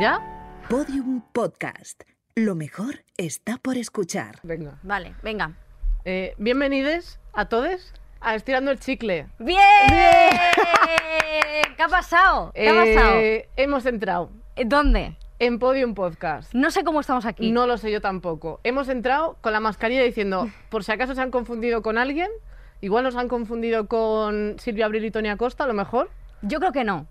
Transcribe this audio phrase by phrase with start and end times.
[0.00, 0.18] ¿Ya?
[0.70, 2.04] Podium Podcast.
[2.34, 4.38] Lo mejor está por escuchar.
[4.42, 4.78] Venga.
[4.82, 5.52] Vale, venga.
[6.06, 7.92] Eh, bienvenidos a todos
[8.22, 9.26] a Estirando el Chicle.
[9.38, 9.58] ¡Bien!
[11.76, 12.50] ¿Qué ha pasado?
[12.54, 13.14] ¿Qué ha pasado?
[13.18, 14.30] Eh, hemos entrado
[14.64, 15.18] ¿Dónde?
[15.38, 16.54] en Podium Podcast.
[16.54, 17.52] No sé cómo estamos aquí.
[17.52, 18.60] No lo sé yo tampoco.
[18.64, 22.30] Hemos entrado con la mascarilla diciendo, por si acaso se han confundido con alguien,
[22.80, 26.08] igual nos han confundido con Silvia Abril y Tony Acosta, a lo mejor.
[26.40, 27.06] Yo creo que no.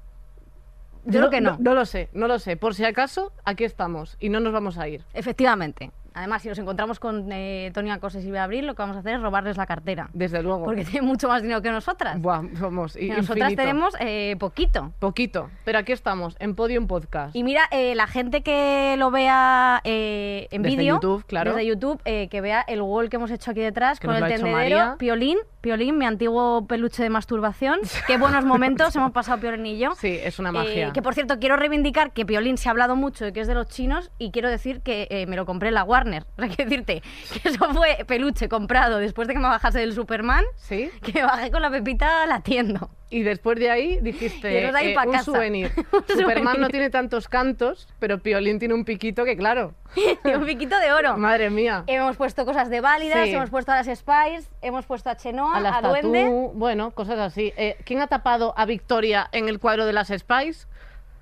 [1.10, 1.58] Yo creo que no.
[1.60, 2.58] No lo sé, no lo sé.
[2.58, 5.04] Por si acaso, aquí estamos y no nos vamos a ir.
[5.14, 5.92] Efectivamente.
[6.14, 9.16] Además, si nos encontramos con eh, Tony Acosta y Abril, lo que vamos a hacer
[9.16, 10.10] es robarles la cartera.
[10.14, 10.66] Desde luego.
[10.66, 12.20] Porque tienen mucho más dinero que nosotras.
[12.20, 14.92] Buah, vamos, Y nosotras tenemos eh, poquito.
[15.00, 17.36] Poquito, pero aquí estamos, en Podium Podcast.
[17.36, 21.52] Y mira, eh, la gente que lo vea eh, en Desde vídeo, YouTube, claro.
[21.52, 24.98] desde YouTube, que vea el wall que hemos hecho aquí detrás Que con el tendedero.
[24.98, 27.80] Piolín, Piolín, mi antiguo peluche de masturbación.
[28.08, 29.96] Qué buenos momentos hemos pasado Piolín y yo.
[29.96, 30.92] Sí, es una magia.
[30.94, 33.56] que por cierto, quiero reivindicar que Piolín se ha hablado mucho de que es de
[33.56, 36.24] los chinos y quiero decir que me lo compré en la Warner.
[36.38, 37.02] O sea, quiero decirte
[37.42, 40.90] que eso fue peluche comprado después de que me bajase del Superman, Sí.
[41.02, 42.90] que bajé con la pepita latiendo.
[43.12, 45.24] Y después de ahí dijiste, de ahí eh, un casa.
[45.24, 45.72] souvenir.
[45.92, 46.68] Un Superman no souvenir.
[46.72, 49.74] tiene tantos cantos, pero Piolín tiene un piquito que, claro,
[50.24, 51.18] Y un piquito de oro.
[51.18, 51.84] madre mía.
[51.88, 53.34] Hemos puesto cosas de válidas, Sí.
[53.34, 56.30] hemos puesto a las Spice, hemos puesto a Chenoa, A a Duende.
[56.54, 57.52] bueno, cosas así.
[57.58, 60.68] Eh, ¿Quién ha tapado a Victoria en el cuadro de las Spice?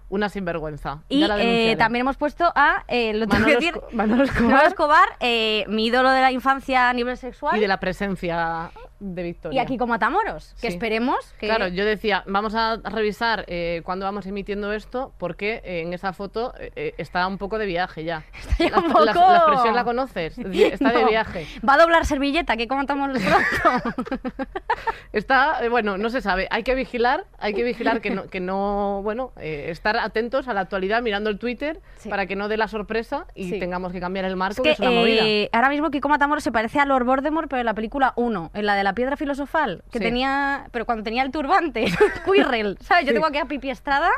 [0.10, 1.02] Una sinvergüenza.
[1.10, 4.68] Y eh, también hemos puesto a, eh, lo tengo Manolo, que decir, Manolo Escobar Manolo
[4.68, 7.58] Escobar, eh, mi ídolo de la infancia a nivel sexual.
[7.58, 9.58] y de la presencia de Victoria.
[9.62, 10.74] y aquí como Matamoros, que Sí.
[10.74, 11.48] esperemos que...
[11.48, 13.46] Claro, yo decía, vamos a revisar
[13.84, 18.24] cuando vamos emitiendo esto, porque en esa foto está un poco de viaje ya.
[18.60, 21.46] ya la, la- expresión la conoces, está de viaje.
[21.68, 24.04] Va a doblar servilleta, que como Matamoros pronto.
[25.14, 26.48] Está, bueno, no se sabe.
[26.52, 29.66] Hay que vigilar, hay que vigilar que no, que no bueno, eh,
[29.98, 32.10] estar atentos a la actualidad, mirando el Twitter, Sí.
[32.10, 33.60] para que no dé la sorpresa y Sí.
[33.60, 35.24] tengamos que cambiar el marco, Es que, que es una movida.
[35.26, 38.52] eh, ahora mismo Kiko Matamoros se parece a Lord Voldemort, pero en la película 1,
[38.54, 40.04] en la de la piedra filosofal, que Sí.
[40.06, 41.86] tenía, pero cuando tenía el turbante,
[42.26, 43.06] Quirrell, ¿sabes?
[43.06, 44.10] Yo tengo aquí a Pipi Estrada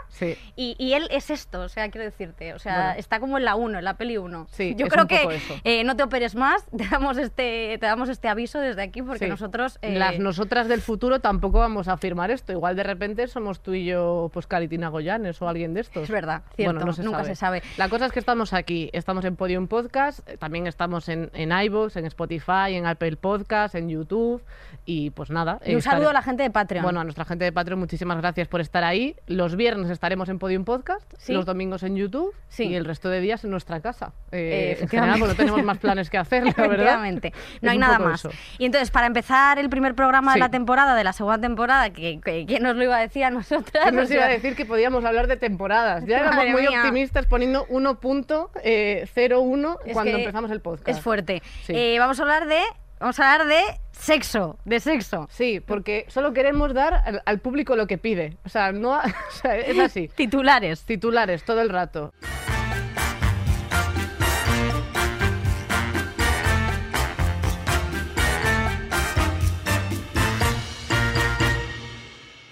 [0.56, 2.94] y, y él es esto, o sea, quiero decirte, o sea, Bueno.
[3.00, 4.48] está como en la 1, en la peli 1.
[4.52, 8.28] Sí, Yo creo que eh, no te operes más, te damos este, te damos este
[8.28, 9.78] aviso desde aquí porque nosotros...
[9.82, 12.52] eh, Las nosotras del futuro tampoco vamos a afirmar esto.
[12.52, 16.04] Igual de repente somos tú y yo, pues Caritina Goyanes o alguien de estos.
[16.04, 17.30] Es verdad, cierto, Bueno, no se nunca sabe.
[17.30, 17.64] se sabe.
[17.78, 21.52] La cosa es que estamos aquí, estamos en Podium Podcast, eh, también estamos en, en
[21.52, 24.42] iVoox, en Spotify, en Apple Podcast, en YouTube
[24.86, 25.60] y pues nada.
[25.66, 26.84] y un saludo a la gente de Patreon.
[26.84, 29.16] Bueno, a nuestra gente de Patreon, muchísimas gracias por estar ahí.
[29.28, 31.34] Los viernes estaremos en Podium Podcast, Sí.
[31.34, 32.64] los domingos en YouTube Sí.
[32.66, 34.14] y el resto de días en nuestra casa.
[34.32, 36.66] Eh, en general, pues no tenemos más planes que hacer, la verdad.
[36.74, 37.34] Efectivamente.
[37.62, 38.26] No hay nada más.
[38.26, 38.30] eso.
[38.58, 40.40] Y entonces, para empezar el primer programa Sí.
[40.40, 43.24] de la temporada, de la segunda temporada, que, que- ¿quién nos lo iba a decir
[43.24, 43.84] a nosotras?
[43.84, 46.06] ¿Quién nos iba a decir que podíamos hablar de temporadas?
[46.06, 46.80] Ya éramos Madre muy mía.
[46.80, 50.88] optimistas poniendo 1.01 es cuando que empezamos el podcast.
[50.88, 51.42] Es fuerte.
[51.66, 51.74] Sí.
[51.76, 52.62] Eh, vamos a hablar de.
[53.00, 53.62] Vamos a hablar de
[53.92, 55.28] sexo, de sexo.
[55.32, 58.36] Sí, porque solo queremos dar al, al público lo que pide.
[58.46, 60.08] O sea, no, o sea, es así.
[60.16, 60.84] Titulares.
[60.84, 62.14] Titulares todo el rato.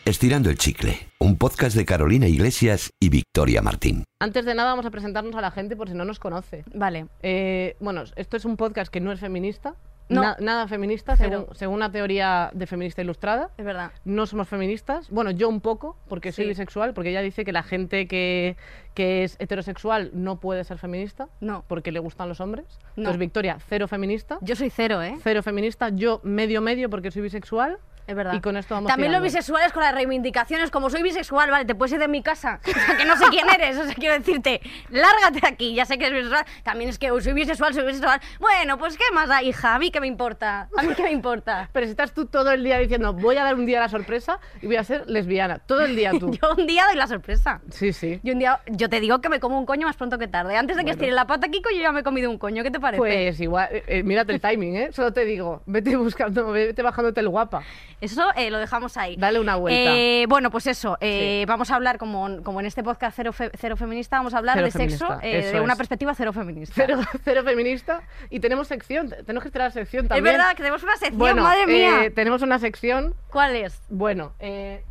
[0.08, 4.06] Estirando el chicle, un podcast de Carolina Iglesias y Victoria Martín.
[4.22, 6.64] Antes de nada vamos a presentarnos a la gente por si no nos conoce.
[6.74, 7.08] Vale.
[7.24, 9.76] Eh, bueno, esto es un podcast que no es feminista.
[10.10, 10.22] No.
[10.22, 13.50] na- nada feminista, según, según una teoría de feminista ilustrada.
[13.58, 13.92] Es verdad.
[14.06, 15.10] No somos feministas.
[15.10, 16.50] Bueno, yo un poco, porque soy Sí.
[16.52, 18.56] bisexual, porque ella dice que la gente que,
[18.94, 21.66] que es heterosexual no puede ser feminista, No.
[21.68, 22.64] porque le gustan los hombres.
[22.96, 23.02] No.
[23.02, 24.38] Entonces, Victoria, cero feminista.
[24.40, 25.18] Yo soy cero, ¿eh?
[25.22, 27.78] Cero feminista, yo medio medio porque soy bisexual.
[28.08, 28.34] Es verdad.
[28.34, 29.26] Y con esto vamos También los tirando.
[29.26, 32.72] bisexuales con las reivindicaciones, como soy bisexual, vale, te puedes ir de mi casa, o
[32.72, 35.98] sea, que no sé quién eres, o sea, quiero decirte, lárgate de aquí, ya sé
[35.98, 39.44] que eres bisexual, también es que soy bisexual, soy bisexual, bueno, pues qué más da,
[39.44, 41.70] hija, a mí qué me importa, a mí qué me importa.
[41.74, 44.40] Pero si estás tú todo el día diciendo, voy a dar un día la sorpresa
[44.62, 45.60] y voy a ser lesbiana.
[45.60, 46.32] Todo el día tú.
[46.42, 47.62] Yo un día doy la sorpresa.
[47.72, 48.20] Sí, sí.
[48.24, 50.56] Yo un día, yo te digo que me como un coño más pronto que tarde.
[50.56, 52.64] Antes de que estire la pata, Kiko, yo ya me he comido un coño.
[52.64, 53.00] ¿Qué te parece?
[53.00, 54.90] Pues igual, eh, eh, mírate el timing, ¿eh?
[54.92, 57.64] Solo te digo, vete buscando, vete bajándote el guapa.
[58.00, 59.16] Eso eh, lo dejamos ahí.
[59.18, 59.92] Dale una vuelta.
[59.96, 60.98] Eh, bueno, pues eso.
[61.02, 61.46] eh, Sí.
[61.48, 64.56] Vamos a hablar, como, como en este podcast cero, fe- cero feminista, vamos a hablar
[64.56, 65.78] Cero de sexo feminista, de una es.
[65.78, 66.74] perspectiva cero feminista.
[66.76, 68.02] Cero, cero feminista.
[68.30, 70.36] Y tenemos sección, tenemos que estrar sección es también.
[70.36, 72.12] verdad que tenemos una sección, Bueno, madre mía.
[72.14, 73.16] tenemos una sección.
[73.32, 73.82] ¿Cuál es?
[73.90, 74.84] Bueno, eh,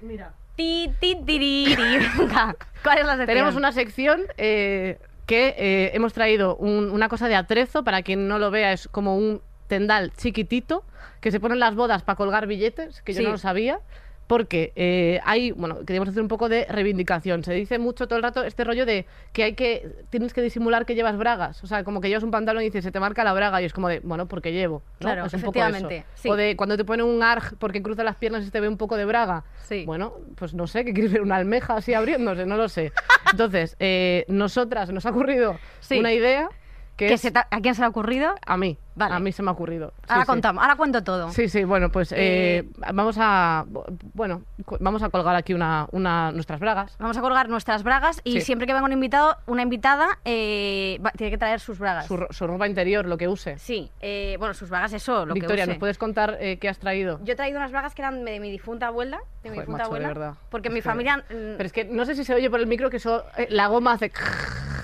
[0.00, 0.32] mira.
[0.56, 1.76] Ti, ti.
[1.76, 3.26] Venga, ¿Cuál es la sección?
[3.26, 7.84] Tenemos una sección eh, que eh, hemos traído un- una cosa de atrezo.
[7.84, 10.84] Para quien no lo vea, es como un tendal chiquitito
[11.20, 13.20] que se pone en las bodas para colgar billetes, que Sí.
[13.22, 13.80] yo no lo sabía.
[14.28, 17.44] Porque eh, hay, bueno, queríamos hacer un poco de reivindicación.
[17.44, 20.84] Se dice mucho todo el rato este rollo de que hay que, tienes que disimular
[20.84, 21.62] que llevas bragas.
[21.62, 23.62] O sea, como que llevas un pantalón y dices, se te marca la braga.
[23.62, 24.82] Y es como de, bueno, porque llevo.
[24.98, 25.04] ¿no?
[25.06, 25.68] Claro, es un poco eso.
[25.68, 26.28] efectivamente, sí.
[26.28, 28.76] O de cuando te ponen un arg porque cruza las piernas y te ve un
[28.78, 29.44] poco de braga.
[29.62, 29.84] Sí.
[29.86, 32.92] Bueno, pues no sé, que quieres ver una almeja así abriéndose, no lo sé.
[33.30, 36.00] Entonces, eh, nosotras nos ha ocurrido Sí.
[36.00, 36.48] una idea
[36.96, 38.34] que ¿Que es se te ha- ¿A quién se le ha ocurrido?
[38.46, 38.78] a mí.
[38.94, 39.14] Vale.
[39.14, 39.92] A mí se me ha ocurrido.
[39.98, 40.26] Sí, ahora sí.
[40.26, 41.30] contamos, ahora cuento todo.
[41.30, 43.66] Sí, sí, bueno, pues eh, vamos a
[44.14, 44.40] bueno,
[44.80, 46.96] vamos a colgar aquí una, una nuestras bragas.
[46.98, 48.40] Vamos a colgar nuestras bragas y Sí.
[48.40, 52.06] siempre que venga un invitado, una invitada, eh, va- tiene que traer sus bragas.
[52.06, 53.58] Su, su ropa interior, lo que use.
[53.58, 55.80] Sí, eh, bueno, sus bragas, eso, lo Victoria, que ¿nos use.
[55.80, 57.20] puedes contar eh, qué has traído?
[57.22, 59.82] Yo he traído unas bragas que eran de mi difunta abuela, de mi Joder, difunta
[59.84, 60.34] macho, de abuela, verdad.
[60.48, 62.66] porque mi que- familia mm, Pero es que no sé si se oye por el
[62.66, 64.10] micro que eso, eh, la goma hace...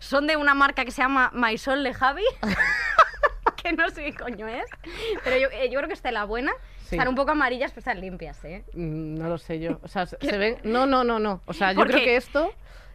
[0.00, 2.24] son de una marca que se llama Maisol de Javi,
[3.62, 4.64] que no sé qué coño es,
[5.22, 6.52] pero yo, eh, yo creo que está la buena.
[6.88, 6.96] Sí.
[6.96, 8.64] Están un poco amarillas, pero están limpias, ¿eh?
[8.74, 9.78] Mm, No lo sé yo.
[9.84, 10.58] O sea, se ven...
[10.64, 11.40] No, no, no, no.
[11.46, 12.52] O sea, yo creo que esto...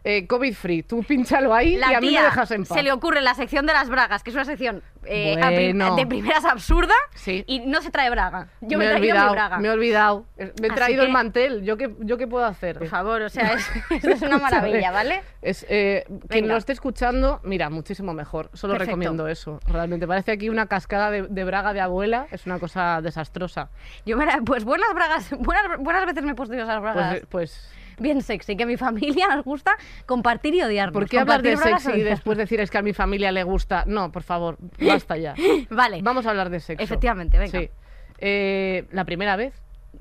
[0.08, 0.82] eh, COVID free.
[0.84, 2.76] Tú pínchalo ahí La y a mí me dejas en paz.
[2.76, 6.06] se le ocurre la sección de las bragas, que es una sección eh, prim- de
[6.06, 7.42] primeras absurda, Sí.
[7.48, 8.48] y no se trae braga.
[8.60, 9.58] Yo me, he he traído olvidado, mi braga.
[9.58, 10.26] me he olvidado.
[10.38, 11.62] Eh, Me he Así traído el mantel.
[11.64, 12.78] ¿Yo qué, ¿Yo qué puedo hacer?
[12.78, 15.22] Por favor, o sea, es, esto es una maravilla, ¿vale?
[15.42, 18.50] Es, eh, quien lo esté escuchando, mira, muchísimo mejor.
[18.52, 18.90] Solo Perfecto.
[18.92, 19.60] recomiendo eso.
[19.66, 22.26] Realmente parece aquí una cascada de, de braga de abuela.
[22.30, 23.70] Es una cosa desastrosa.
[24.04, 27.10] Yo me la- pues buenas bragas, buenas, buenas veces me he puesto yo esas bragas.
[27.10, 29.76] Pues, pues Bien sexy, que a mi familia nos gusta
[30.06, 30.92] compartir y odiarnos.
[30.92, 33.84] ¿por qué hablar de sexy y después decir es que a mi familia le gusta?
[33.86, 35.34] No, por favor, basta ya.
[35.70, 36.82] Vale, Vamos a hablar de sexo.
[36.82, 37.58] Efectivamente, venga.
[37.60, 37.70] Sí.
[38.18, 39.54] Eh, la primera vez.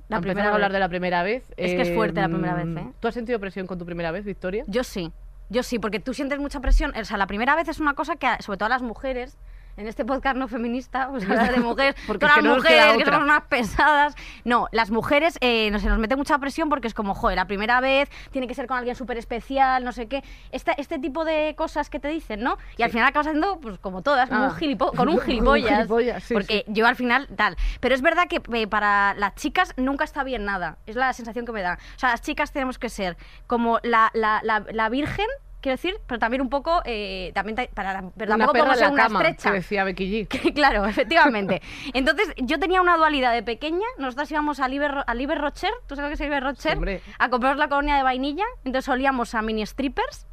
[0.07, 0.73] La Empezamos primera a hablar vez.
[0.75, 1.43] de la primera vez.
[1.57, 2.91] Es que es fuerte la primera vez, ¿eh?
[2.99, 4.63] ¿Tú has sentido presión con tu primera vez, Victoria?
[4.67, 5.11] yo sí,
[5.49, 6.93] yo sí, porque tú sientes mucha presión.
[6.95, 9.37] O sea, la primera vez es una cosa que, sobre todo a las mujeres,
[9.77, 12.55] en este podcast no feminista, pues hablar de mujeres, Porque todas es que las no
[12.61, 14.15] mujeres que somos unas pesadas.
[14.43, 17.45] No, las mujeres eh, no, se nos mete mucha presión porque es como, joder, la
[17.45, 20.23] primera vez tiene que ser con alguien súper especial, no sé qué.
[20.51, 22.57] Esta, este tipo de cosas que te dicen, ¿no?
[22.77, 24.49] Y al final acabas haciendo, pues como todas, Ah.
[24.51, 25.75] un gilipo- con un Con un gilipollas.
[25.77, 27.55] gilipollas, sí, porque yo al final, tal.
[27.79, 30.77] Pero es verdad que eh, para las chicas nunca está bien nada.
[30.85, 31.77] Es la sensación que me da.
[31.95, 33.17] O sea, las chicas tenemos que ser
[33.47, 35.27] como la, la, la, la virgen,
[35.65, 38.87] quiero decir, pero también un poco, eh, también ta- para, pero una tampoco en ser
[38.87, 39.49] la una cama, estrecha.
[39.49, 40.27] que decía Becky G.
[40.27, 41.61] Que, claro, efectivamente.
[41.93, 43.85] Entonces, yo tenía una dualidad de pequeña.
[43.97, 46.77] Nosotras íbamos a Liber, a Liber Rocher, ¿tú sabes qué es Liber Rocher?
[46.77, 47.01] Hombre.
[47.19, 48.45] a compraros la colonia de vainilla.
[48.63, 50.27] Entonces olíamos a mini strippers.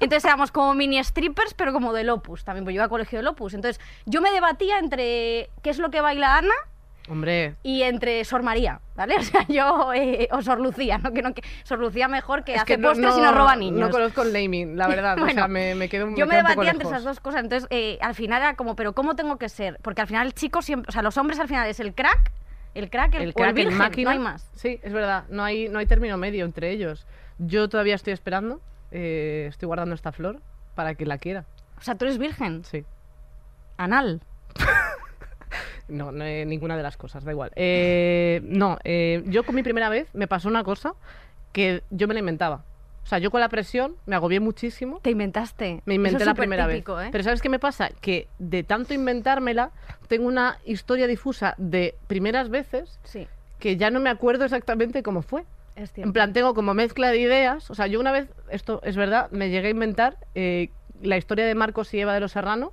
[0.00, 3.18] Entonces éramos como mini strippers, pero como del Opus también, porque yo iba al colegio
[3.18, 3.54] del Opus.
[3.54, 6.54] Entonces, yo me debatía entre qué es lo que baila Ana
[7.08, 9.16] Hombre, y entre Sor María, ¿vale?
[9.18, 11.12] O sea, yo, eh, o Sor Lucía, ¿no?
[11.12, 13.56] Que, no, que Sor Lucía mejor que es hace que no, postres y no- roba
[13.56, 13.78] niños.
[13.78, 15.16] No conozco el naming, la verdad.
[15.18, 17.66] o Bueno, sea, me, me quedo yo me un debatía entre esas dos cosas, entonces
[17.70, 19.78] eh, al final era como, pero ¿cómo tengo que ser?
[19.82, 22.32] Porque al final el chico siempre, o sea, los hombres al final es el crack,
[22.74, 24.04] el crack, el, el o el crack, el virgen, máquina.
[24.04, 24.50] no hay más.
[24.54, 25.24] Sí, es verdad.
[25.28, 27.06] No hay, no hay término medio entre ellos.
[27.38, 28.60] Yo todavía estoy esperando.
[28.92, 30.40] eh, estoy guardando esta flor
[30.74, 31.44] para que la quiera.
[31.76, 32.84] O sea, tú eres virgen, Sí.
[33.76, 34.22] anal.
[35.88, 37.50] No, no eh, ninguna de las cosas, da igual.
[37.56, 40.94] Eh, no, eh, yo con mi primera vez me pasó una cosa
[41.52, 42.64] que yo me la inventaba.
[43.02, 44.98] O sea, yo con la presión me agobié muchísimo.
[45.00, 45.82] Te inventaste.
[45.84, 47.08] Me Eso inventé es la primera típico, vez.
[47.08, 47.10] ¿eh?
[47.12, 47.90] Pero ¿sabes qué me pasa?
[48.00, 49.72] Que de tanto inventármela,
[50.08, 53.28] tengo una historia difusa de primeras veces Sí,
[53.58, 55.44] que ya no me acuerdo exactamente cómo fue.
[55.76, 55.92] es.
[55.98, 57.70] En plan, tengo como mezcla de ideas.
[57.70, 60.70] O sea, yo una vez, esto es verdad, me llegué a inventar eh,
[61.02, 62.72] la historia de Marcos y Eva de los Serrano,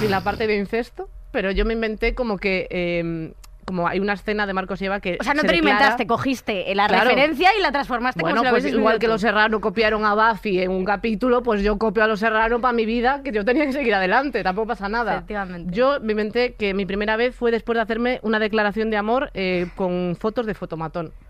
[0.00, 2.66] sin la parte de incesto, pero yo me inventé como que.
[2.70, 3.32] eh,
[3.66, 5.16] como hay una escena de Marcos y Eva que.
[5.20, 7.04] o sea, no se te lo declara- inventaste, cogiste la Claro.
[7.10, 9.12] referencia y la transformaste Bueno, como si lo pues hubieses igual que tú.
[9.12, 12.72] los Serrano copiaron a Buffy en un capítulo, pues yo copio a los Serrano para
[12.72, 15.14] mi vida, que yo tenía que seguir adelante, tampoco pasa nada.
[15.18, 15.72] Efectivamente.
[15.72, 19.30] Yo me inventé que mi primera vez fue después de hacerme una declaración de amor
[19.34, 21.12] eh, con fotos de fotomatón.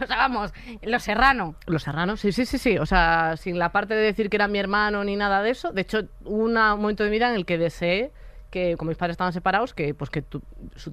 [0.00, 0.52] O sea, vamos,
[0.82, 1.54] los serrano.
[1.66, 2.78] Los serranos, sí, sí, sí, sí.
[2.78, 5.72] O sea, sin la parte de decir que era mi hermano ni nada de eso.
[5.72, 8.12] De hecho, hubo un momento de mi vida en el que deseé
[8.50, 10.42] que, como mis padres estaban separados, que pues que tu-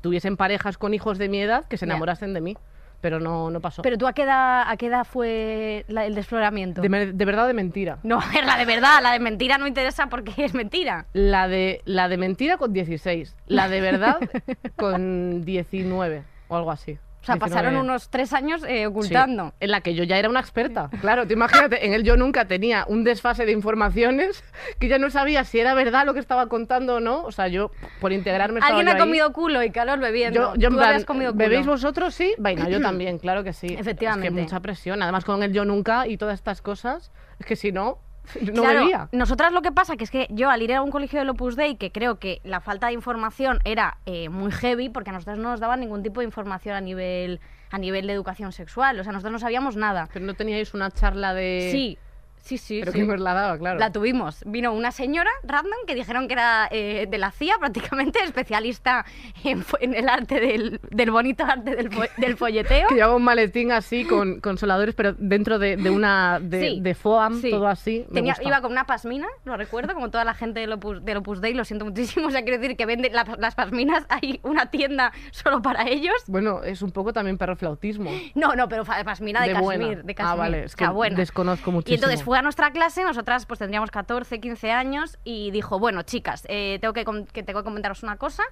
[0.02, 2.58] tuviesen parejas con hijos de mi edad que se enamorasen de mí.
[3.02, 3.82] Pero no, no pasó.
[3.84, 6.82] Pero tú, ¿a qué edad, a qué edad fue la- el desfloramiento?
[6.82, 6.90] de
[7.26, 8.00] verdad o de mentira.
[8.04, 11.06] No, a ver, la de verdad, la de mentira no interesa porque es mentira.
[11.14, 13.36] La de, la de mentira con 16.
[13.48, 14.18] La de verdad
[14.78, 16.98] con 19 o algo así.
[17.26, 17.50] O sea, 19.
[17.56, 19.54] pasaron unos tres años eh, Sí, ocultando.
[19.60, 20.92] en la que yo ya era una experta.
[21.02, 24.44] Claro, tú imagínate, en el yo nunca tenía un desfase de informaciones
[24.80, 27.24] que ya no sabía si era verdad lo que estaba contando o no.
[27.24, 29.00] O sea, yo, por integrarme Alguien ha ahí.
[29.00, 30.54] comido culo y calor bebiendo.
[30.54, 31.44] Yo, yo Tú plan, comido culo.
[31.44, 32.14] ¿bebéis vosotros?
[32.14, 32.36] Sí.
[32.38, 33.76] Vaina, yo también, claro que sí.
[33.78, 34.28] Efectivamente.
[34.28, 35.02] Es que mucha presión.
[35.02, 37.98] Además, con el yo nunca y todas estas cosas, es que si no,
[38.42, 39.10] no Claro, bebía.
[39.12, 41.56] Nosotras lo que pasa que es que yo al ir a un colegio del Opus
[41.56, 45.38] Dei, que creo que la falta de información era eh, muy heavy, porque a nosotros
[45.38, 47.40] no nos daban ningún tipo de información a nivel,
[47.72, 49.00] a nivel de educación sexual.
[49.00, 50.10] O sea, nosotros no sabíamos nada.
[50.12, 51.70] Pero no teníais una charla de...
[51.72, 51.98] Sí,
[52.46, 52.80] sí, sí.
[52.80, 53.00] Pero sí.
[53.00, 53.80] que nos la daba, claro.
[53.80, 54.44] La tuvimos.
[54.46, 59.06] Vino una señora random que dijeron que era eh, de la CIA, prácticamente especialista
[59.44, 62.88] en, el arte del, del bonito arte del, del folleteo.
[62.90, 66.40] Que llevaba un maletín así con consoladores, pero dentro de, de una...
[66.42, 67.50] De, Sí, de foam, sí.
[67.52, 68.06] todo así.
[68.10, 68.48] me Tenía, gusta.
[68.48, 71.54] iba con una pasmina, lo recuerdo, como toda la gente del Opus, del Opus Dei,
[71.54, 72.28] lo siento muchísimo.
[72.28, 76.16] O sea, quiero decir que vende la- las pasminas, hay una tienda solo para ellos.
[76.28, 78.12] Bueno, es un poco también perroflautismo.
[78.36, 79.84] No, no, pero pasmina de, De buena.
[79.86, 80.38] Kashmir, de Ah, Kashmir.
[80.40, 81.96] vale, es o sea, que desconozco Y muchísimo.
[81.96, 86.46] entonces fue a nuestra clase, nosotras pues tendríamos 14, 15 años, y dijo, bueno, chicas,
[86.50, 87.04] eh, tengo que,
[87.44, 88.44] tengo que comentaros una cosa,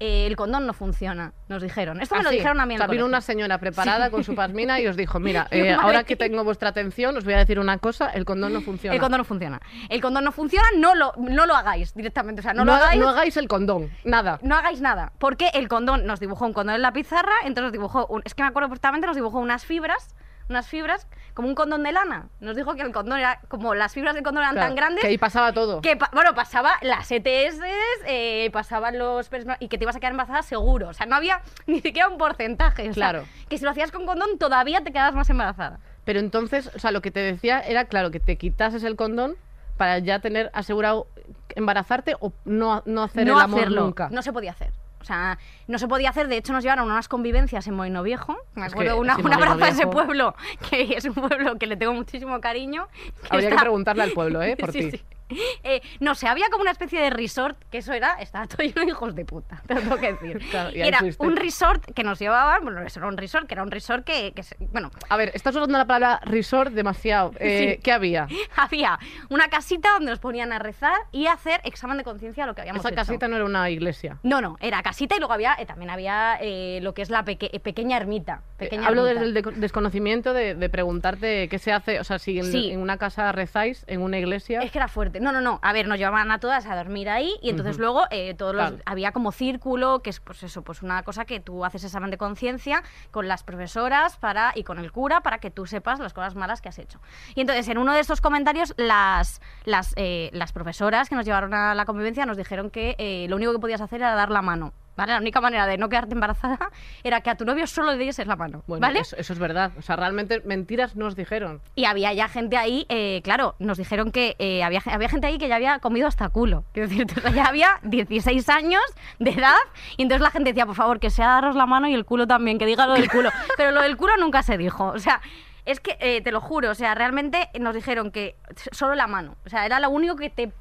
[0.00, 2.00] eh, el condón no funciona, nos dijeron.
[2.00, 2.38] Esto me lo Así.
[2.38, 5.20] dijeron a mí O sea, vino una señora preparada con su pasmina y os dijo,
[5.20, 8.52] mira, eh, ahora que tengo vuestra atención, os voy a decir una cosa, el condón
[8.52, 8.94] no funciona.
[8.94, 9.60] El condón no funciona.
[9.88, 12.40] El condón no funciona, no lo, no lo hagáis directamente.
[12.40, 13.00] O sea, no, no, lo hagáis.
[13.00, 14.38] no hagáis el condón, nada.
[14.42, 17.72] no hagáis nada, porque el condón nos dibujó un condón en la pizarra, entonces nos
[17.72, 20.14] dibujó, un- es que me acuerdo perfectamente, nos dibujó unas fibras,
[20.52, 22.28] unas fibras, como un condón de lana.
[22.40, 25.00] Nos dijo que el condón era, como las fibras del condón eran Claro, tan grandes,
[25.02, 25.80] Que ahí pasaba todo.
[25.80, 27.58] que, bueno, pasaba las ETS,
[28.06, 29.28] eh, pasaban los...
[29.58, 30.88] y que te ibas a quedar embarazada seguro.
[30.88, 32.82] O sea, no había ni siquiera un porcentaje.
[32.82, 33.24] o sea, Claro.
[33.48, 35.80] que si lo hacías con condón todavía te quedabas más embarazada.
[36.04, 39.36] Pero entonces, o sea, lo que te decía era, claro, que te quitases el condón
[39.76, 41.06] para ya tener asegurado
[41.54, 44.08] embarazarte o no, no hacer no el amor hacerlo, nunca.
[44.10, 44.72] No se podía hacer.
[45.02, 46.28] O sea, no se podía hacer.
[46.28, 48.36] De hecho, nos llevaron a unas convivencias en Moino Viejo.
[48.54, 50.34] Me Es acuerdo que una, sí, un abrazo a ese pueblo,
[50.70, 52.86] que es un pueblo que le tengo muchísimo cariño.
[53.28, 54.56] Habría que preguntarle al pueblo, ¿eh?
[54.60, 54.90] Por Sí, ti.
[54.98, 55.04] sí.
[55.64, 58.80] Eh, no sé, había como una especie de resort, que eso era, estaba todo lleno
[58.82, 60.38] de hijos de puta, te lo tengo que decir.
[60.50, 61.24] Claro, y era fuiste.
[61.24, 64.32] un resort que nos llevaban, bueno, eso era un resort, que era un resort que,
[64.72, 67.32] bueno, A ver, estás usando la palabra resort demasiado.
[67.38, 67.80] Eh, Sí.
[67.82, 68.26] ¿Qué había?
[68.56, 68.98] había
[69.28, 72.54] una casita donde nos ponían a rezar y a hacer examen de conciencia de lo
[72.54, 72.96] que habíamos Esa hecho.
[72.96, 74.18] casita no era una iglesia.
[74.22, 76.38] No, no, era casita y luego había, eh, también había
[76.80, 78.42] lo que es la peque- pequeña ermita.
[78.58, 79.24] Pequeña Hablo ermita.
[79.26, 82.70] desde el de- desconocimiento de, de preguntarte qué se hace, o sea, si en, Sí.
[82.72, 84.60] en una casa rezáis, en una iglesia.
[84.62, 85.20] Es que era fuerte.
[85.22, 85.60] No, no, no.
[85.62, 88.70] A ver, nos llevaban a todas a dormir ahí y entonces luego eh, todos los,
[88.70, 88.82] Claro.
[88.86, 92.18] había como círculo, que es pues eso, pues una cosa que tú haces examen de
[92.18, 96.34] conciencia con las profesoras para y con el cura para que tú sepas las cosas
[96.34, 97.00] malas que has hecho.
[97.36, 101.54] Y entonces en uno de estos comentarios las las, eh, las profesoras que nos llevaron
[101.54, 104.42] a la convivencia nos dijeron que eh, lo único que podías hacer era dar la
[104.42, 104.72] mano.
[104.96, 105.12] ¿Vale?
[105.12, 106.70] La única manera de no quedarte embarazada
[107.04, 108.62] era que a tu novio solo le dieses la mano.
[108.66, 109.00] Bueno, ¿Vale?
[109.00, 109.72] eso, eso es verdad.
[109.78, 111.60] O sea, realmente mentiras nos dijeron.
[111.74, 115.38] Y había ya gente ahí, eh, claro, nos dijeron que eh, había, había gente ahí
[115.38, 116.64] que ya había comido hasta culo.
[116.72, 118.82] Quiero decir, ya había 16 años
[119.18, 119.56] de edad
[119.96, 122.26] y entonces la gente decía, por favor, que sea daros la mano y el culo
[122.26, 123.30] también, que diga lo del culo.
[123.56, 124.88] Pero lo del culo nunca se dijo.
[124.88, 125.20] O sea,
[125.64, 128.36] es que, eh, te lo juro, o sea, realmente nos dijeron que
[128.72, 129.36] solo la mano.
[129.46, 130.52] O sea, era lo único que te...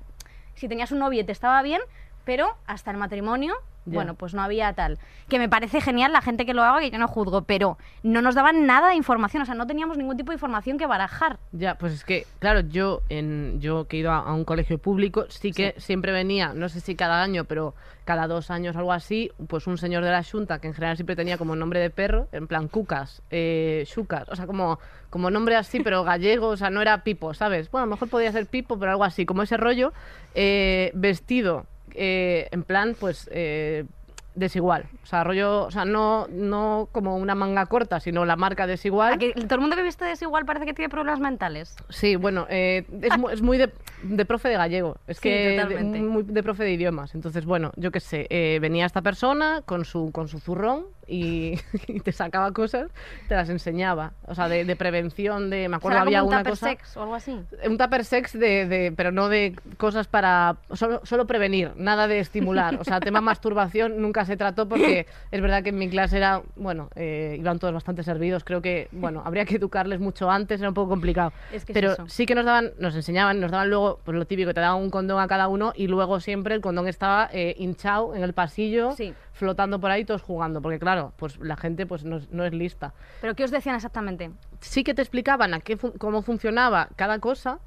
[0.54, 1.82] Si tenías un novio y te estaba bien,
[2.24, 3.56] pero hasta el matrimonio...
[3.86, 5.00] Bueno, pues no había tal.
[5.28, 8.22] Que me parece genial la gente que lo haga, que yo no juzgo, pero no
[8.22, 11.40] nos daban nada de información, o sea, no teníamos ningún tipo de información que barajar.
[11.52, 14.78] Ya, pues es que, claro, yo en yo que he ido a, a un colegio
[14.78, 17.74] público, sí que siempre venía, no sé si cada año, pero
[18.06, 21.16] cada dos años algo así, pues un señor de la Junta, que en general siempre
[21.16, 25.56] tenía como nombre de perro, en plan Cucas, eh, Xucas, o sea, como, como nombre
[25.56, 27.70] así, pero gallego, o sea, no era Pipo, ¿sabes?
[27.72, 29.94] Bueno, a lo mejor podía ser Pipo, pero algo así, como ese rollo,
[30.36, 33.30] eh, vestido, eh, en plan, pues...
[33.32, 33.86] eh,
[34.36, 38.66] desigual, o sea, rollo, o sea, no, no como una manga corta, sino la marca
[38.66, 39.14] desigual.
[39.14, 41.76] ¿A que todo el mundo que viste desigual parece que tiene problemas mentales.
[41.90, 43.72] Sí, bueno, eh, es, es muy de,
[44.04, 44.98] de profe de gallego.
[45.08, 46.00] Es Sí, que de, totalmente.
[46.02, 47.14] muy de profe de idiomas.
[47.14, 51.60] Entonces, bueno, yo qué sé, eh, venía esta persona con su, con su zurrón y,
[51.88, 52.90] y te sacaba cosas,
[53.28, 54.14] te las enseñaba.
[54.28, 55.68] O sea, de, de prevención, de.
[55.68, 56.70] Me O acuerdo sea, había un una tupper cosa.
[56.70, 57.38] sex o algo así.
[57.68, 60.56] Un tupper sex, de, de- pero no de cosas para.
[60.72, 62.78] Solo, solo prevenir, nada de estimular.
[62.80, 66.42] O sea, tema masturbación nunca se trató porque es verdad que en mi clase era.
[66.56, 68.44] Bueno, eh, iban todos bastante servidos.
[68.44, 71.32] Creo que, bueno, habría que educarles mucho antes, era un poco complicado.
[71.52, 72.08] Es que es pero eso.
[72.08, 74.90] sí que nos daban, nos enseñaban, nos daban luego, pues lo típico, te daban un
[74.90, 78.92] condón a cada uno y luego siempre el condón estaba eh, hinchado en el pasillo,
[78.92, 79.14] Sí.
[79.34, 80.62] flotando por ahí, todos jugando.
[80.62, 83.76] Porque claro, pues la gente pues no, es- no es lista ¿Pero qué os decían
[83.76, 84.32] exactamente?
[84.60, 87.60] sí que te explicaban a qué cómo funcionaba cada cosa,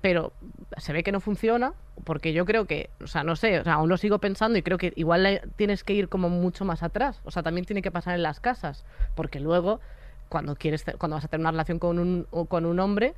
[0.00, 0.32] pero
[0.76, 1.72] se ve que no funciona,
[2.04, 4.62] porque yo creo que, o sea, no sé, o sea, aún lo sigo pensando y
[4.62, 7.20] creo que igual tienes que ir como mucho más atrás.
[7.24, 9.80] O sea, también tiene que pasar en las casas, porque luego,
[10.28, 13.14] cuando quieres, cuando vas a tener una relación con un, con un hombre,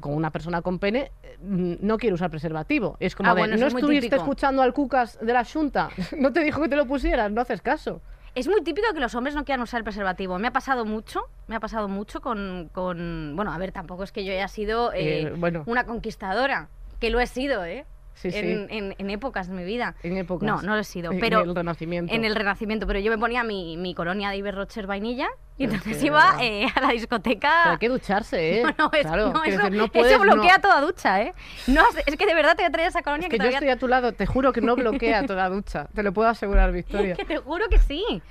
[0.00, 2.96] con una persona con pene, eh, no quiere usar preservativo.
[2.98, 6.32] Es como Ah, de, bueno, no es estuviste escuchando al Cucas de la Junta, no
[6.32, 8.00] te dijo que te lo pusieras, no haces caso.
[8.36, 10.38] Es muy típico que los hombres no quieran usar el preservativo.
[10.38, 12.68] Me ha pasado mucho, me ha pasado mucho con...
[12.70, 15.62] con- bueno, a ver, tampoco es que yo haya sido eh, Eh, bueno.
[15.64, 16.68] una conquistadora,
[17.00, 17.86] que lo he sido, ¿eh?
[18.16, 19.94] Sí, en, en- en épocas de mi vida.
[20.02, 20.46] En épocas.
[20.46, 21.42] No, no lo he sido, En pero...
[21.42, 22.12] el Renacimiento.
[22.14, 26.02] En el Renacimiento, pero yo me ponía mi, mi colonia de Iberrocher vainilla y entonces
[26.02, 27.50] iba eh, a la discoteca...
[27.62, 28.62] Pero hay que ducharse, ¿eh?
[28.62, 31.34] No, no, es- claro, no, eso, decir, no eso puedes, bloquea no- toda ducha, ¿eh?
[31.66, 33.50] No, es que de verdad te voy a traer esa colonia Es que, que yo
[33.50, 35.88] estoy a tu lado, te juro que no bloquea toda ducha.
[35.94, 37.14] Te lo puedo asegurar, Victoria.
[37.16, 38.22] Que te juro que sí.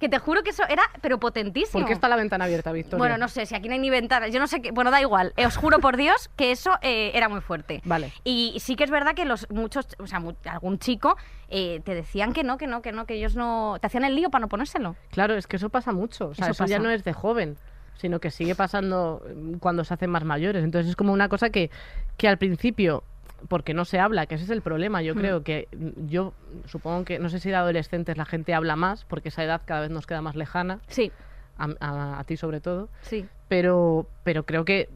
[0.00, 1.80] Que te juro que eso era, pero potentísimo.
[1.80, 2.98] ¿Por qué está la ventana abierta, Victoria?
[2.98, 4.70] Bueno, no sé, si aquí no hay ni ventanas, yo no sé qué.
[4.72, 5.32] Bueno, da igual.
[5.36, 7.80] Eh, os juro por Dios que eso eh, era muy fuerte.
[7.84, 8.12] Vale.
[8.24, 11.16] Y sí que es verdad que los muchos, o sea, mu- algún chico
[11.48, 13.76] eh, te decían que no, que no, que no, que ellos no.
[13.80, 14.96] Te hacían el lío para no ponérselo.
[15.10, 16.28] Claro, es que eso pasa mucho.
[16.28, 17.56] O sea, Eso eso, ya no es de joven,
[17.96, 20.64] sino que sigue pasando mm, cuando se hacen más mayores.
[20.64, 21.70] Entonces es como una cosa que,
[22.16, 23.04] que al principio,
[23.48, 25.02] porque no se habla, que ese es el problema.
[25.02, 25.18] Yo Mm.
[25.18, 26.32] creo que mm, yo
[26.66, 29.82] supongo que, no sé si de adolescentes la gente habla más, porque esa edad cada
[29.82, 31.12] vez nos queda más lejana, Sí,
[31.58, 33.28] a, a- a ti sobre todo, sí.
[33.48, 34.88] pero, pero creo que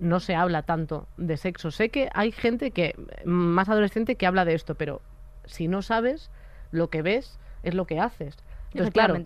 [0.00, 1.70] no se habla tanto de sexo.
[1.70, 2.94] Sé que hay gente que,
[3.24, 5.00] más adolescente, que habla de esto, pero
[5.44, 6.30] si no sabes,
[6.72, 8.36] lo que ves es lo que haces.
[8.72, 9.22] Entonces, claro,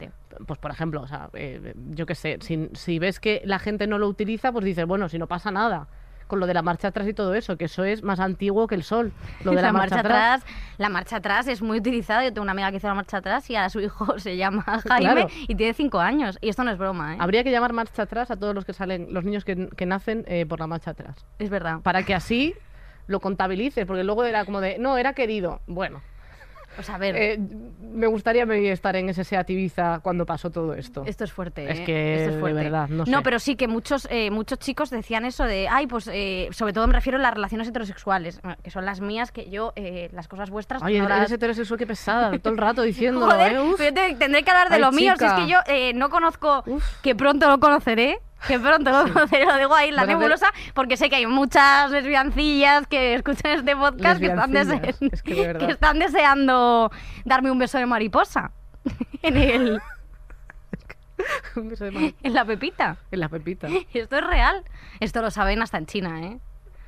[0.47, 3.87] pues por ejemplo, o sea, eh, yo qué sé, si, si ves que la gente
[3.87, 5.89] no lo utiliza, pues dices, bueno, si no pasa nada.
[6.29, 8.77] Con lo de la marcha atrás y todo eso, que eso es más antiguo que
[8.77, 9.13] el sol.
[9.43, 10.45] Lo de la, marcha, atrás.
[10.77, 12.23] La marcha atrás es muy utilizada.
[12.23, 14.63] Yo tengo una amiga que hizo la marcha atrás y ahora su hijo se llama
[14.63, 15.29] Jaime Claro.
[15.49, 16.39] y tiene cinco años.
[16.41, 17.17] Y esto no es broma, ¿eh?
[17.19, 20.25] Habría que llamar marcha atrás a todos los que salen, los niños que, que nacen
[20.29, 21.27] eh, por la marcha atrás.
[21.41, 21.81] Es verdad.
[21.81, 22.55] Para que así
[23.07, 25.61] lo contabilices, porque luego era como de, no, era querido.
[25.67, 26.03] Bueno,
[26.89, 27.39] A ver, eh,
[27.81, 31.03] me gustaría estar en ese Seat Ibiza cuando pasó todo esto.
[31.07, 31.71] esto es fuerte.
[31.71, 31.85] es ¿eh?
[31.85, 32.63] que, Esto es de fuerte.
[32.63, 33.13] verdad, no sé.
[33.25, 36.87] pero sí que muchos, eh, muchos chicos decían eso de, ay, pues eh, sobre todo
[36.87, 40.29] me refiero a las relaciones heterosexuales, eh, que son las mías, que yo, eh, las
[40.29, 41.19] cosas vuestras, Oye, no las...
[41.19, 44.69] eres heterosexual, qué pesada, todo el rato diciéndolo, Joder, pero yo te- tendré que hablar
[44.69, 46.85] de Ay, lo mío, si es que yo eh, no conozco, Uf.
[47.03, 48.21] que pronto lo conoceré.
[48.47, 51.91] Que pronto lo conoceré, lo digo ahí la ver- nebulosa, porque sé que hay muchas
[51.91, 55.67] lesbiancillas que escuchan este podcast que están, dese- Lesbiancillas, es que de verdad.
[55.67, 56.91] que están deseando
[57.25, 58.53] darme un beso de mariposa
[59.23, 59.81] en, el,
[61.57, 62.97] Un beso de mano en la pepita.
[63.11, 63.67] en la pepita.
[63.93, 64.63] Esto es real.
[65.01, 66.39] Esto lo saben hasta en China, ¿eh?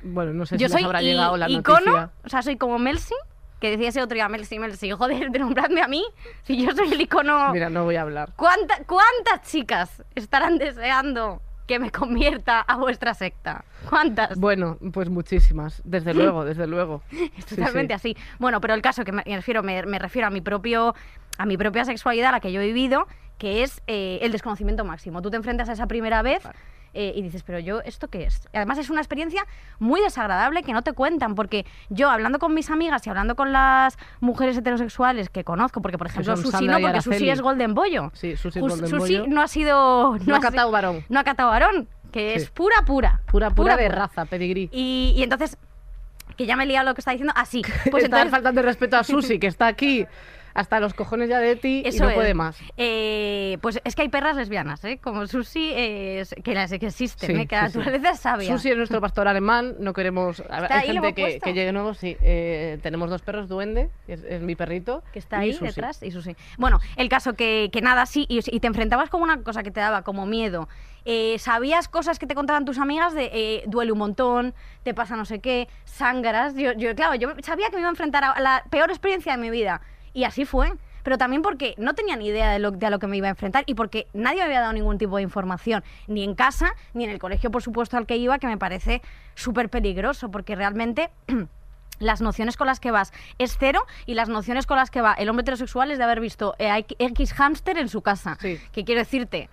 [0.03, 2.11] Bueno, no sé Yo si soy les habrá llegado la icono, noticia.
[2.23, 3.13] o sea, soy como Melsi,
[3.59, 6.03] que decía ese otro día, Melsi, Melsi, joder, de nombradme a mí,
[6.43, 7.51] si yo soy el icono...
[7.51, 8.31] Mira, no voy a hablar.
[8.35, 13.63] ¿Cuánta- ¿Cuántas chicas estarán deseando que me convierta a vuestra secta?
[13.89, 14.37] ¿Cuántas?
[14.37, 17.01] Bueno, pues muchísimas, desde luego, desde luego.
[17.37, 18.11] Es totalmente sí.
[18.11, 18.17] así.
[18.39, 20.93] Bueno, pero el caso que me me refiero, me, me refiero a mi propio,
[21.37, 24.83] a mi propia sexualidad, a la que yo he vivido, que es eh, el desconocimiento
[24.83, 25.21] máximo.
[25.21, 26.43] Tú te enfrentas a esa primera vez
[26.93, 28.47] eh, y dices, pero yo, ¿esto qué es?
[28.53, 29.45] Y además es una experiencia
[29.79, 33.51] muy desagradable que no te cuentan, porque yo hablando con mis amigas y hablando con
[33.51, 37.73] las mujeres heterosexuales que conozco, porque por ejemplo Susi Sandra no, porque Susi es Golden
[37.73, 38.11] Bollo.
[38.13, 39.27] Sí, Susi es Golden Susi Bollo.
[39.29, 40.17] no ha sido...
[40.25, 41.05] No ha catado varón.
[41.09, 42.43] No ha catado varón, que Sí.
[42.43, 43.21] es pura, pura.
[43.31, 44.69] Pura, pura de raza, pedigrí.
[44.73, 45.57] Y, y entonces,
[46.35, 47.61] que ya me he liado lo que está diciendo, así.
[47.91, 50.05] Pues Está entonces, faltando de respeto a Susi, que está aquí
[50.53, 52.15] hasta los cojones ya de ti y no es.
[52.15, 52.57] puede más.
[52.77, 54.99] Eh, pues es que hay perras lesbianas, ¿eh?
[55.01, 57.47] Como Susi, eh, que las que existen, Sí, ¿eh?
[57.47, 57.77] que la sí, sí.
[57.79, 58.51] naturaleza es sabia.
[58.51, 60.41] Susi es nuestro pastor alemán, no queremos...
[60.49, 62.17] a ver, Está hay ahí, gente que, llegue nuevo, sí.
[62.21, 65.03] Eh, tenemos dos perros, Duende, es, es mi perrito.
[65.13, 65.65] que está ahí Susi.
[65.65, 66.35] detrás y Susi.
[66.57, 69.71] Bueno, el caso que, que nada así, y, y te enfrentabas con una cosa que
[69.71, 70.67] te daba como miedo.
[71.03, 75.15] Eh, ¿Sabías cosas que te contaban tus amigas de eh, duele un montón, te pasa
[75.15, 76.53] no sé qué, sangras?
[76.55, 79.39] Yo, yo, claro, yo sabía que me iba a enfrentar a la peor experiencia de
[79.39, 79.81] mi vida.
[80.13, 80.71] Y así fue.
[81.03, 83.27] Pero también porque no tenía ni idea de, lo, de a lo que me iba
[83.27, 86.73] a enfrentar y porque nadie me había dado ningún tipo de información, ni en casa,
[86.93, 89.01] ni en el colegio, por supuesto, al que iba, que me parece
[89.33, 91.09] súper peligroso, porque realmente
[91.99, 95.13] las nociones con las que vas es cero y las nociones con las que va
[95.13, 98.37] el hombre heterosexual es de haber visto eh, X hámster en su casa.
[98.39, 98.59] Sí.
[98.71, 99.49] Que quiero decirte,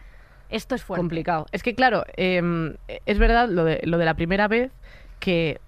[0.50, 1.00] esto es fuerte.
[1.00, 1.46] complicado.
[1.52, 2.74] Es que, claro, em,
[3.06, 4.72] es verdad lo de, lo de la primera vez
[5.20, 5.60] que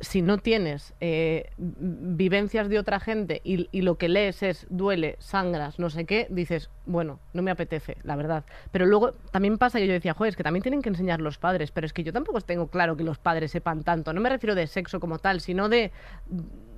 [0.00, 5.16] si no tienes eh, vivencias de otra gente y, y lo que lees es duele,
[5.18, 8.44] sangras, no sé qué, dices, bueno, no me apetece, la verdad.
[8.70, 11.38] Pero luego también pasa que yo decía, joder, es que también tienen que enseñar los
[11.38, 14.12] padres, pero es que yo tampoco tengo claro que los padres sepan tanto.
[14.12, 15.92] No me refiero de sexo como tal, sino de,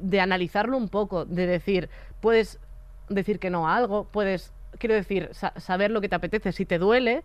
[0.01, 1.89] de analizarlo un poco, de decir,
[2.21, 2.59] puedes
[3.09, 6.65] decir que no a algo, puedes, quiero decir, sa- saber lo que te apetece, si
[6.65, 7.25] te duele,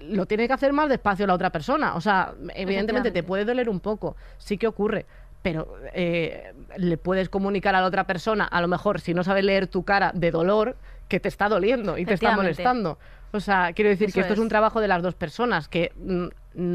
[0.00, 1.94] lo tiene que hacer más despacio la otra persona.
[1.94, 5.06] O sea, evidentemente te puede doler un poco, sí que ocurre,
[5.42, 9.42] pero eh, le puedes comunicar a la otra persona, a lo mejor si no sabe
[9.42, 10.76] leer tu cara de dolor,
[11.08, 12.98] que te está doliendo y te está molestando.
[13.32, 14.38] O sea, quiero decir Eso que esto es.
[14.38, 14.42] es.
[14.42, 16.26] un trabajo de las dos personas, que mm,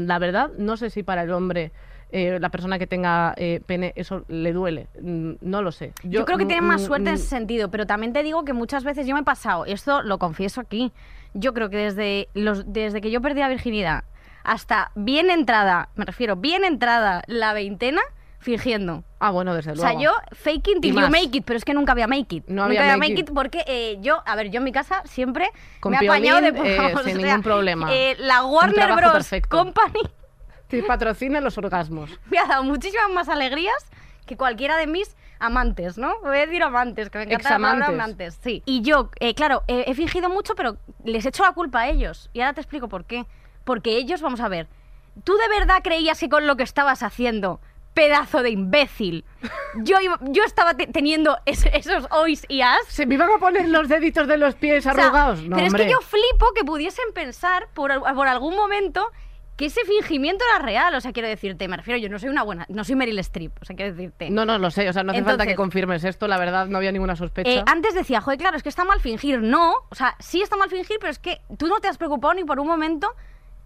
[0.06, 1.72] la verdad no sé si para el hombre,
[2.12, 4.88] eh, la persona que tenga eh, pene, eso le duele.
[5.00, 5.92] Mm, no lo sé.
[6.04, 8.52] Yo, creo que tienen más mm, suerte en ese sentido, pero también te digo que
[8.52, 10.92] muchas veces yo me he pasado, y esto lo confieso aquí,
[11.38, 14.04] yo creo que desde, los, desde que yo perdí la virginidad
[14.44, 18.00] hasta bien entrada, me refiero, bien entrada la veintena,
[18.38, 19.02] fingiendo.
[19.18, 19.90] Ah, bueno, desde O luego.
[19.90, 22.36] sea, yo fake it Y till you make it, pero es que nunca había make
[22.36, 22.44] it.
[22.46, 23.28] No nunca había make make it.
[23.28, 26.40] it porque eh, yo, a ver, yo en mi casa siempre Con me he apañado
[26.40, 27.92] de eh, sin o sea, ningún problema.
[27.92, 29.12] eh, la Warner Bros.
[29.12, 29.56] perfecto.
[29.56, 30.00] Company
[30.70, 32.10] Sí, patrocina los orgasmos.
[32.30, 33.74] me ha dado muchísimas más alegrías
[34.26, 36.14] que cualquiera de mis amantes, ¿no?
[36.22, 38.02] Voy a decir amantes, que me encanta la palabra Examantes.
[38.04, 38.38] amantes.
[38.42, 38.62] Sí.
[38.66, 42.30] Y yo, eh, claro, eh, he fingido mucho, pero les echo la culpa a ellos.
[42.32, 43.26] Y ahora te explico por qué.
[43.64, 44.68] Porque ellos, vamos a ver,
[45.24, 47.60] ¿tú de verdad creías que con lo que estabas haciendo,
[47.94, 49.24] pedazo de imbécil,
[49.76, 52.78] yo, iba- yo estaba te- teniendo es- esos ois y as?
[52.88, 55.42] ¿Se me iban a poner los deditos de los pies O sea, arrugados?
[55.42, 55.82] No, pero hombre.
[55.84, 59.10] es que yo flipo que pudiesen pensar por algún momento
[59.56, 60.94] que ese fingimiento era real.
[60.94, 63.52] O sea, quiero decirte, me refiero, yo no soy una buena, no soy Meryl Streep.
[63.60, 64.30] O sea, quiero decirte.
[64.30, 66.78] No, no lo sé, o sea, no hace falta que confirmes esto, la verdad no
[66.78, 67.50] había ninguna sospecha.
[67.50, 69.40] Eh, antes decía, joder, claro, es que está mal fingir.
[69.40, 72.34] No, o sea, sí está mal fingir, pero es que tú no te has preocupado
[72.34, 73.08] ni por un momento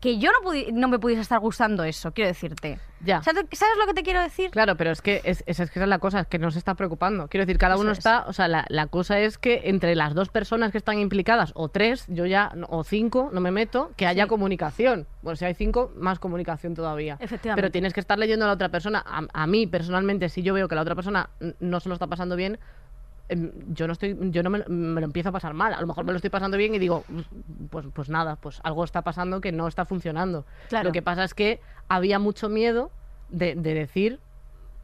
[0.00, 2.78] que yo no, no me pudiese estar gustando eso, quiero decirte.
[3.02, 3.18] Ya.
[3.18, 4.50] O sea, ¿tú- ¿Sabes lo que te quiero decir?
[4.50, 6.50] Claro, pero es que es, es, es que esa es la cosa, es que no
[6.50, 7.28] se está preocupando.
[7.28, 7.98] Quiero decir, cada Eso uno es.
[7.98, 11.52] está, o sea, la, la cosa es que entre las dos personas que están implicadas,
[11.54, 14.28] o tres, yo ya, o cinco, no me meto, que haya Sí.
[14.28, 15.06] comunicación.
[15.22, 17.16] Bueno, si hay cinco, más comunicación todavía.
[17.20, 17.60] Efectivamente.
[17.62, 19.02] Pero tienes que estar leyendo a la otra persona.
[19.06, 22.06] A, a mí, personalmente, si yo veo que la otra persona no se lo está
[22.06, 22.58] pasando bien,
[23.68, 25.72] yo no estoy yo no me, me lo empiezo a pasar mal.
[25.74, 27.04] A lo mejor me lo estoy pasando bien y digo
[27.70, 30.88] pues pues nada pues algo está pasando que no está funcionando Claro.
[30.88, 32.90] lo que pasa es que había mucho miedo
[33.30, 34.18] de, de decir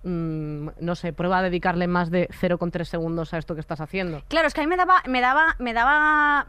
[0.04, 4.22] mm, no sé prueba a dedicarle más de 0,3 segundos a esto que estás haciendo.
[4.28, 6.46] Claro, es que a mí me daba, me daba, me daba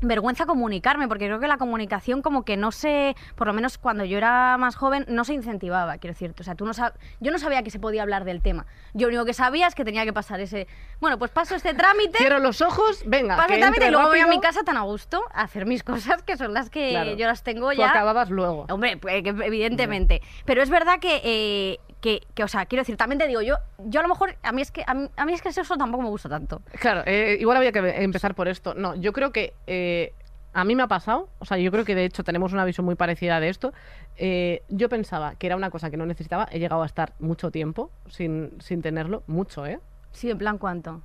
[0.00, 4.04] vergüenza comunicarme, porque creo que la comunicación como que no se, por lo menos cuando
[4.04, 6.42] yo era más joven, no se incentivaba, quiero decirte.
[6.42, 8.66] O sea, tú no sab- yo no sabía que se podía hablar del tema.
[8.94, 10.66] Yo lo único que sabía es que tenía que pasar ese,
[11.00, 14.20] bueno, pues paso este trámite, cierro los ojos venga paso el trámite y luego voy
[14.20, 17.14] a mi casa tan a gusto a hacer mis cosas, que son las que Claro.
[17.16, 17.90] yo las tengo Tú ya.
[17.90, 20.22] acababas luego Hombre, pues, evidentemente.
[20.44, 23.56] Pero es verdad que, eh, que, que, o sea, quiero decir, también te digo, yo,
[23.78, 25.76] yo a lo mejor, a mí es que, a mí, a mí es que eso
[25.76, 26.62] tampoco me gusta tanto.
[26.80, 28.74] Claro, eh, igual había que empezar por esto.
[28.74, 30.12] No, yo creo que eh,
[30.52, 32.84] a mí me ha pasado, o sea, yo creo que de hecho tenemos una visión
[32.84, 33.72] muy parecida de esto.
[34.16, 37.50] Eh, yo pensaba que era una cosa que no necesitaba, he llegado a estar mucho
[37.50, 39.80] tiempo sin, sin tenerlo, mucho, ¿eh?
[40.12, 41.02] Sí, en plan, ¿cuánto?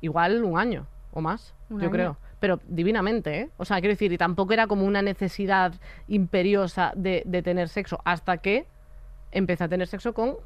[0.00, 1.92] Igual un año o más, ¿Un yo año?
[1.92, 2.16] creo.
[2.40, 3.50] Pero divinamente, ¿eh?
[3.56, 5.74] O sea, quiero decir, y tampoco era como una necesidad
[6.06, 8.66] imperiosa de, de tener sexo, hasta que
[9.32, 10.36] empecé a tener sexo con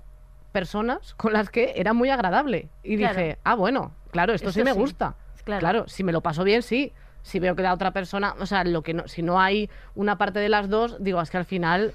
[0.52, 2.68] personas con las que era muy agradable.
[2.82, 3.14] Y Claro.
[3.18, 5.14] dije, ah, bueno, claro, esto, sí me sí, gusta.
[5.44, 5.60] claro.
[5.60, 5.84] Claro.
[5.88, 6.92] si me lo paso bien, sí.
[7.22, 10.18] Si veo que la otra persona, o sea, lo que no, si no hay una
[10.18, 11.94] parte de las dos, digo, es que al final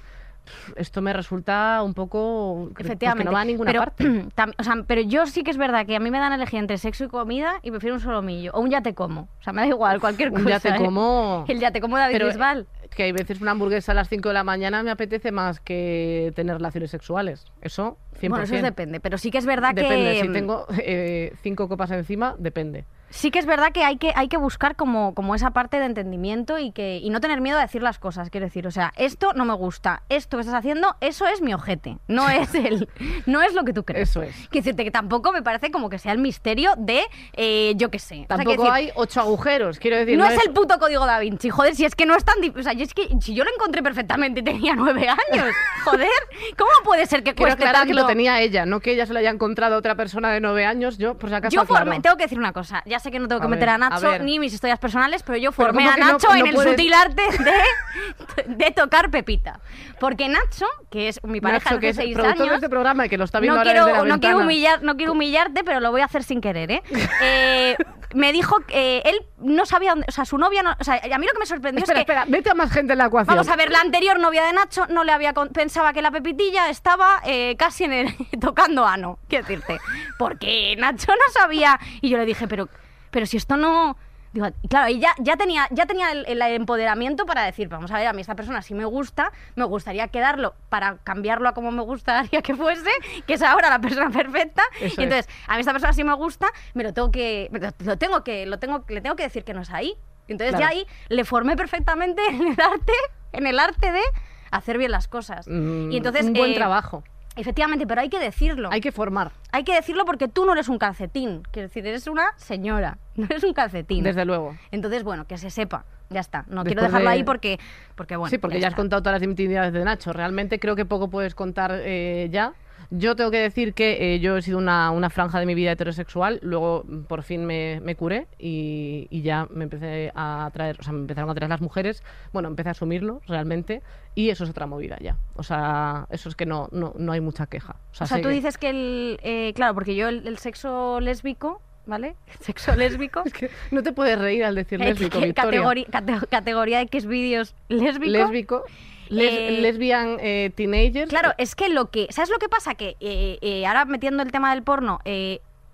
[0.76, 3.24] esto me resulta un poco pues, Efectivamente.
[3.24, 4.04] que no va a ninguna pero, parte.
[4.36, 6.36] tam- o sea, pero yo sí que es verdad que a mí me dan a
[6.36, 8.52] elegir entre sexo y comida y prefiero un solomillo.
[8.54, 9.28] O un ya te como.
[9.38, 10.42] O sea, me da igual, cualquier cosa.
[10.42, 10.76] Un ya te ¿eh?
[10.78, 11.44] como.
[11.48, 12.66] El ya te como David Pero, Bisbal.
[12.94, 16.32] Que hay veces una hamburguesa a las 5 de la mañana me apetece más que
[16.34, 17.46] tener relaciones sexuales.
[17.60, 18.28] Eso, 100%.
[18.28, 19.00] Bueno, eso es depende.
[19.00, 20.20] Pero sí que es verdad Depende, que.
[20.22, 22.84] si tengo eh, cinco copas encima, depende.
[23.10, 25.86] Sí que es verdad que hay que, hay que buscar como, como esa parte de
[25.86, 28.66] entendimiento y, que, y no tener miedo a decir las cosas, quiero decir.
[28.66, 32.28] O sea, esto no me gusta, esto que estás haciendo, eso es mi ojete, no
[32.28, 32.88] es el,
[33.26, 34.10] no es lo que tú crees.
[34.10, 34.34] Eso es.
[34.50, 37.02] Quiero decirte que tampoco me parece como que sea el misterio de,
[37.34, 38.14] eh, yo qué sé.
[38.14, 40.18] O sea, Tampoco decir, hay ocho agujeros, quiero decir.
[40.18, 42.60] no, es, el puto código da Vinci, joder, si es que no es tan difícil.
[42.60, 46.08] O sea, yo es que si yo lo encontré perfectamente y tenía nueve años, joder,
[46.56, 47.86] ¿cómo puede ser que cueste tanto?
[47.86, 50.40] que lo tenía ella, no que ella se lo haya encontrado a otra persona de
[50.40, 50.98] nueve años.
[50.98, 53.28] Yo, por si acaso, Yo formé, tengo que decir una cosa, ya sé que no
[53.28, 55.90] tengo que A meter ver, a Nacho ni mis historias personales, pero yo formé ¿cómo
[55.94, 57.22] a no- Nacho no en el sutil arte
[58.46, 59.60] de, de tocar pepita.
[60.00, 62.68] Porque Nacho, que es mi pareja Nacho, que hace es seis productor de años, este
[62.68, 64.96] programa y que lo está viendo no ahora quiero, desde la no, quiero humillar, no
[64.96, 66.82] quiero humillarte, pero lo voy a hacer sin querer, ¿eh?
[67.20, 67.76] Eh,
[68.14, 71.18] me dijo que él no sabía dónde, o sea, su novia no, o sea, a
[71.18, 73.06] mí lo que me sorprendió Espera, es que espera, mete a más gente en la
[73.06, 73.36] ecuación.
[73.36, 76.10] Vamos a ver, la anterior novia de Nacho no le había con- pensaba que la
[76.10, 79.78] pepitilla estaba eh, casi en el, tocando ano, quiero decirte.
[80.18, 81.78] Porque Nacho no sabía.
[82.00, 82.68] Y yo le dije, pero,
[83.10, 83.96] pero si esto no.
[84.30, 87.90] Digo, y claro, y ya, ya tenía, ya tenía el, el empoderamiento para decir, vamos
[87.90, 91.54] a ver, a mí esta persona sí me gusta, me gustaría quedarlo para cambiarlo a
[91.54, 92.90] como me gustaría que fuese,
[93.26, 94.62] que es ahora la persona perfecta.
[94.80, 97.96] Eso y entonces, a mí esta persona sí me gusta, me lo tengo que, lo,
[97.96, 99.96] tengo que, lo tengo, le tengo que decir que no es ahí.
[100.28, 100.74] Entonces Claro.
[100.74, 102.92] ya ahí le formé perfectamente en el arte,
[103.32, 104.02] en el arte de
[104.50, 105.48] hacer bien las cosas.
[105.48, 107.02] Mm, y entonces un buen eh, trabajo.
[107.38, 108.68] Efectivamente, pero hay que decirlo.
[108.72, 111.42] Hay que formar, Hay que decirlo porque tú no eres un calcetín.
[111.50, 114.04] Quiero decir, eres una señora, no eres un calcetín.
[114.04, 114.56] desde luego.
[114.70, 115.84] Entonces, bueno, que se sepa.
[116.10, 116.44] Ya está.
[116.48, 117.58] No Después quiero dejarlo de- ahí porque,
[117.94, 118.30] porque bueno.
[118.30, 118.80] sí, porque ya has está.
[118.82, 120.12] contado todas las intimidades de Nacho.
[120.14, 122.54] Realmente creo que poco puedes contar eh, ya.
[122.90, 125.72] Yo tengo que decir que eh, yo he sido una, una franja de mi vida
[125.72, 130.78] heterosexual, luego mm, por fin me, me curé y, y ya me empecé a traer,
[130.80, 133.82] o sea, me empezaron a traer las mujeres, bueno, empecé a asumirlo realmente
[134.14, 135.18] y eso es otra movida ya.
[135.34, 137.76] O sea, eso es que no, no, no hay mucha queja.
[137.92, 139.20] O sea, O sea, tú que- dices que el.
[139.22, 142.16] eh, claro, porque yo el, el sexo lésbico, ¿vale?
[142.40, 143.22] Sexo lésbico.
[143.26, 145.60] Es que no te puedes reír al decir lésbico, Victoria.
[145.62, 148.10] categori- cate- categoría X vídeos lésbico.
[148.12, 148.64] Lésbico.
[149.10, 151.08] Les- Eh, lesbian eh, teenagers.
[151.10, 152.06] Claro, es que lo que.
[152.10, 152.74] ¿Sabes lo que pasa?
[152.74, 155.00] Que eh, ahora metiendo el tema del porno,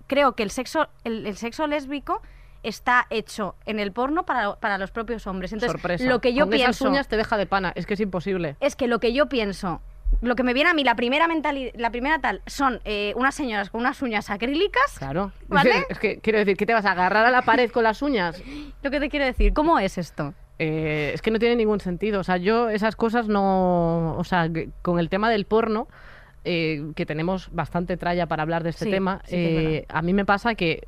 [0.07, 2.21] creo que el sexo, el, el sexo lésbico
[2.63, 5.53] está hecho en el porno para, para los propios hombres.
[5.53, 6.03] Entonces, Sorpresa.
[6.05, 7.71] lo que yo Con esas pienso uñas te deja de pana.
[7.75, 8.55] Es que es imposible.
[8.59, 9.81] es que lo que yo pienso,
[10.21, 13.35] lo que me viene a mí, la primera mentalidad, la primera tal, son eh, unas
[13.35, 14.97] señoras con unas uñas acrílicas.
[14.97, 15.31] Claro.
[15.47, 15.85] ¿Vale?
[15.89, 18.41] Es que quiero decir, ¿qué te vas a agarrar a la pared con las uñas?
[18.81, 20.33] Lo que te quiero decir, ¿cómo es esto?
[20.59, 22.19] Eh, es que no tiene ningún sentido.
[22.19, 24.15] O sea, yo esas cosas no.
[24.17, 24.49] O sea,
[24.81, 25.87] con el tema del porno,
[26.43, 30.13] eh, que tenemos bastante tralla para hablar de este Sí, tema, sí eh, a mí
[30.13, 30.87] me pasa que.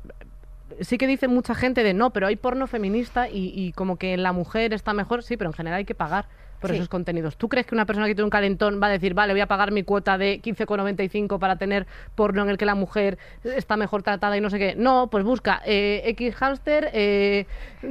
[0.80, 4.16] Sí que dice mucha gente de no, pero hay porno feminista y, y como que
[4.16, 6.26] la mujer está mejor, sí, pero en general hay que pagar
[6.60, 6.76] por Sí.
[6.76, 7.36] esos contenidos.
[7.36, 9.46] ¿Tú crees que una persona que tiene un calentón va a decir, vale, voy a
[9.46, 14.02] pagar mi cuota de 15,95 para tener porno en el que la mujer está mejor
[14.02, 14.74] tratada y no sé qué?
[14.76, 17.46] No, pues busca eh, X hámster, eh,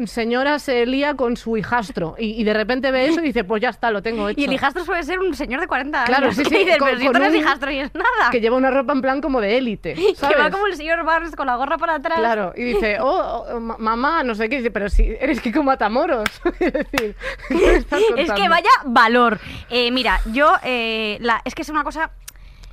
[0.06, 3.62] señora se lía con su hijastro y, y de repente ve eso y dice, pues
[3.62, 4.40] ya está, lo tengo hecho.
[4.40, 6.10] Y el hijastro suele ser un señor de 40 años.
[6.10, 8.30] Claro, sí, sí, con- pero si tú eres hijastro y es nada.
[8.32, 10.36] Que lleva una ropa en plan como de élite, ¿sabes?
[10.38, 12.20] Que va como el señor Barnes con la gorra para atrás.
[12.20, 15.64] Claro, y dice, oh, oh, ma- mamá, no sé qué, dice, pero si eres Kiko
[15.64, 16.28] Matamoros.
[16.60, 17.16] es decir,
[17.48, 18.50] ¿qué me estás Es que contando?
[18.58, 19.40] Vaya valor.
[19.70, 22.12] Eh, mira, yo, eh, la, es que es una cosa,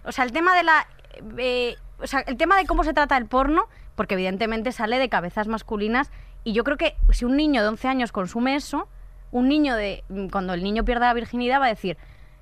[0.04, 0.86] o sea, el tema de la,
[1.38, 5.08] eh, o sea, el tema de cómo se trata el porno, porque evidentemente sale de
[5.08, 6.10] cabezas masculinas,
[6.42, 8.88] y yo creo que si un niño de 11 años consume eso,
[9.30, 11.98] un niño de, cuando el niño pierda la virginidad va a decir,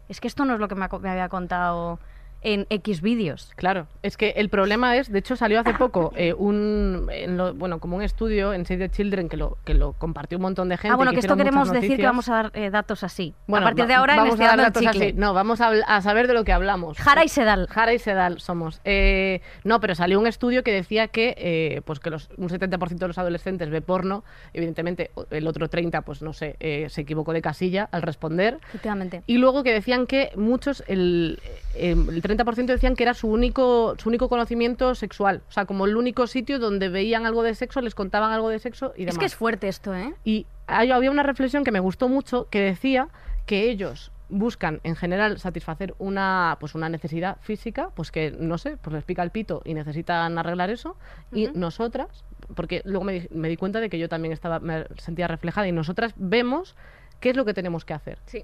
[0.09, 1.99] es que esto no es lo que me había contado
[2.43, 3.53] en X vídeos.
[3.57, 7.55] Claro, es que el problema es, de hecho salió hace poco eh, un, en lo-
[7.55, 10.69] bueno, como un estudio en Save the Children que lo, que lo compartió un montón
[10.69, 10.93] de gente.
[10.93, 13.35] ah, bueno, que esto queremos decir que vamos a dar eh, datos así.
[13.47, 15.13] Bueno, a partir de ahora, vamos a dar investigando el datos así.
[15.15, 16.99] No, vamos a, saber de lo que hablamos.
[16.99, 17.69] Jara y Sedal.
[17.69, 18.81] Jara y Sedal somos.
[18.85, 23.09] Eh, no, pero salió un estudio que decía que, pues que los, un 70% de
[23.09, 24.25] los adolescentes ve porno.
[24.53, 26.57] Evidentemente, el otro 30%, pues no sé,
[26.89, 28.59] se equivocó de casilla al responder.
[28.69, 29.23] Efectivamente.
[29.27, 31.39] Y luego que decían que muchos, el,
[31.75, 35.43] el 30% decían que era su único, su único conocimiento sexual.
[35.49, 38.59] O sea, como el único sitio donde veían algo de sexo, les contaban algo de
[38.59, 39.15] sexo y demás.
[39.15, 40.15] Es que es fuerte esto, ¿eh?
[40.25, 43.09] Y hay- había una reflexión que me gustó mucho que decía
[43.47, 48.79] que ellos buscan en general satisfacer una pues una necesidad física, pues que no sé,
[48.79, 50.97] pues les pica el pito y necesitan arreglar eso
[51.33, 54.87] y nosotras, porque luego me di, me di cuenta de que yo también estaba me
[54.97, 56.77] sentía reflejada y nosotras vemos
[57.21, 58.19] qué es lo que tenemos que hacer.
[58.25, 58.43] Sí.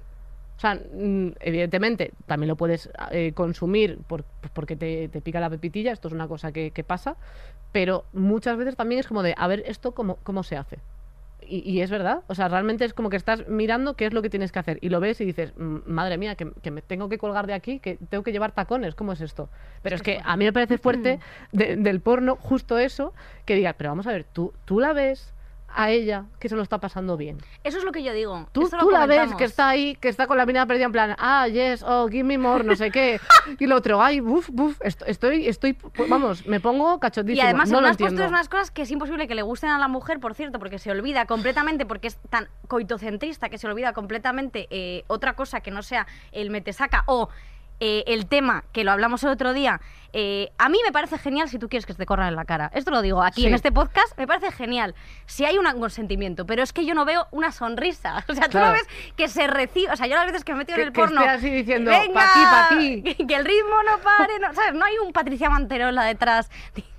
[0.59, 5.39] O sea, mm, evidentemente también lo puedes eh, consumir por- pues porque te, te pica
[5.39, 7.15] la pepitilla, esto es una cosa que, que pasa,
[7.71, 10.79] pero muchas veces también es como de, a ver, esto cómo, cómo se hace.
[11.47, 14.21] Y, y es verdad, o sea, realmente es como que estás mirando qué es lo
[14.21, 16.81] que tienes que hacer y lo ves y dices, "Mm, madre mía, que, que me
[16.81, 19.47] tengo que colgar de aquí, que tengo que llevar tacones, ¿cómo es esto?
[19.81, 21.19] Pero es que a mí me parece fuerte
[21.53, 23.13] de- del porno justo eso,
[23.45, 25.33] que digas, pero vamos a ver, tú, tú la ves
[25.75, 27.37] a ella que se lo está pasando bien.
[27.63, 28.47] Eso es lo que yo digo.
[28.51, 30.91] Tú, lo tú la ves que está ahí, que está con la mirada perdida en
[30.91, 33.19] plan, ah, yes, oh, give me more, no sé qué.
[33.59, 35.77] Y el otro, ay, buf, buf, est- estoy, estoy,
[36.07, 37.43] vamos, me pongo Y cachondísimo.
[37.45, 38.15] además, no en lo entiendo.
[38.15, 40.79] posturas, unas cosas que es imposible que le gusten a la mujer, por cierto, porque
[40.79, 45.71] se olvida completamente, porque es tan coitocentrista que se olvida completamente eh, otra cosa que
[45.71, 47.29] no sea el metesaca o
[47.79, 49.79] eh, el tema, que lo hablamos el otro día.
[50.11, 52.43] eh, a mí me parece genial si tú quieres que se te corran en la
[52.43, 52.71] cara.
[52.73, 53.47] Esto lo digo aquí Sí.
[53.47, 54.95] en este podcast, me parece genial.
[55.27, 58.25] Si hay un consentimiento, pero es que yo no veo una sonrisa.
[58.27, 59.91] O sea, tú no ves que se recibe.
[59.91, 61.21] O sea, yo las veces que me he metido Que- en el que porno.
[61.21, 62.23] esté así diciendo, "Venga, "Pa'
[62.69, 63.03] pa' aquí".
[63.03, 64.73] que, que el ritmo no pare, no, ¿sabes?
[64.73, 66.49] No hay un Patricia Manterola detrás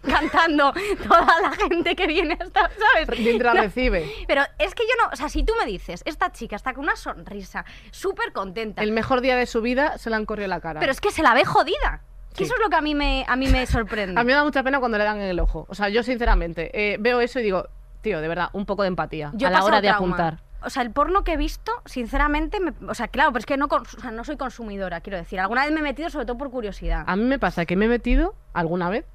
[0.02, 0.72] cantando
[1.06, 3.18] toda la gente que viene hasta, ¿sabes?
[3.18, 4.10] Mientras No, recibe.
[4.26, 6.84] Pero es que yo no, o sea, si tú me dices, esta chica está con
[6.84, 10.60] una sonrisa, súper contenta, El mejor día de su vida se le han corrido la
[10.60, 10.80] cara.
[10.80, 12.02] pero es que se la ve jodida.
[12.30, 12.44] Que Sí.
[12.44, 14.18] eso es lo que a mí me, a mí me sorprende.
[14.20, 15.66] A mí me da mucha pena cuando le dan en el ojo.
[15.68, 17.66] O sea, yo sinceramente eh, veo eso y digo,
[18.02, 20.14] tío, de verdad, un poco de empatía Yo a la hora de trauma.
[20.16, 20.38] apuntar.
[20.62, 23.56] O sea, el porno que he visto, sinceramente, me- o sea, claro, pero es que
[23.56, 25.40] no, o sea, no soy consumidora, quiero decir.
[25.40, 27.02] Alguna vez me he metido sobre todo por curiosidad.
[27.06, 29.06] A mí me pasa que me he metido alguna vez,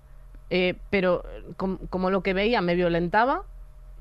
[0.50, 1.24] eh, pero
[1.58, 3.44] com- como lo que veía me violentaba,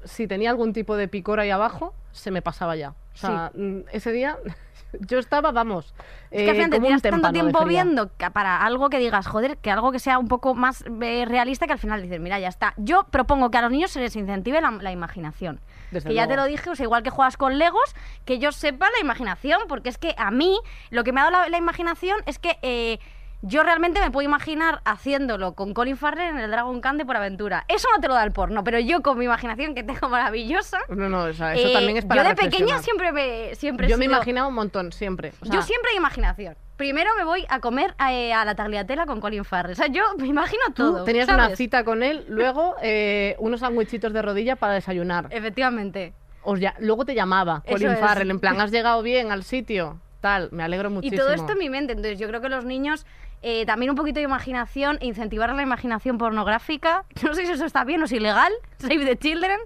[0.04, 2.90] si tenía algún tipo de picor ahí abajo, se me pasaba ya.
[2.90, 4.36] O sea, mm, ese día
[5.00, 5.94] yo estaba, vamos,
[6.30, 8.90] Es que al eh, final te como un tiras tanto tiempo viendo que para algo
[8.90, 12.02] que digas, joder, que algo que sea un poco más eh, realista que al final
[12.02, 12.74] dices, mira, ya está.
[12.76, 15.60] Yo propongo que a los niños se les incentive la, la imaginación.
[15.90, 18.56] Desde que ya te lo dije, o sea, igual que juegas con Legos, que ellos
[18.56, 20.58] sepan la imaginación, porque es que a mí
[20.90, 22.98] lo que me ha dado la, la imaginación es que eh,
[23.46, 27.16] yo realmente me puedo imaginar haciéndolo con Colin Farrell en el Dragon Khan de por
[27.16, 27.66] aventura.
[27.68, 30.78] Eso no te lo da el porno, pero yo con mi imaginación que tengo maravillosa.
[30.88, 33.86] No, no, o sea, eso eh, también es para Yo de pequeña siempre me siempre
[33.86, 35.34] Yo me imaginaba un montón, siempre.
[35.42, 36.56] O sea, yo siempre hay imaginación.
[36.78, 39.72] Primero me voy a comer eh, a la tagliatela con Colin Farrell.
[39.72, 41.04] O sea, yo me imagino Tú todo.
[41.04, 41.46] tenías ¿sabes?
[41.46, 45.26] una cita con él, luego eh, unos sandwichitos de rodilla para desayunar.
[45.30, 46.14] Efectivamente.
[46.42, 47.98] Os ya- luego te llamaba Eso Colin es.
[47.98, 51.14] Farrell, en plan, has llegado bien al sitio, tal, me alegro muchísimo.
[51.14, 51.92] Y todo esto en mi mente.
[51.92, 53.06] Entonces, yo creo que los niños
[53.46, 57.04] eh, también un poquito de imaginación, incentivar la imaginación pornográfica.
[57.22, 58.52] No sé si eso está bien o es ilegal.
[58.78, 59.58] Save the children.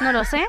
[0.00, 0.44] No lo sé.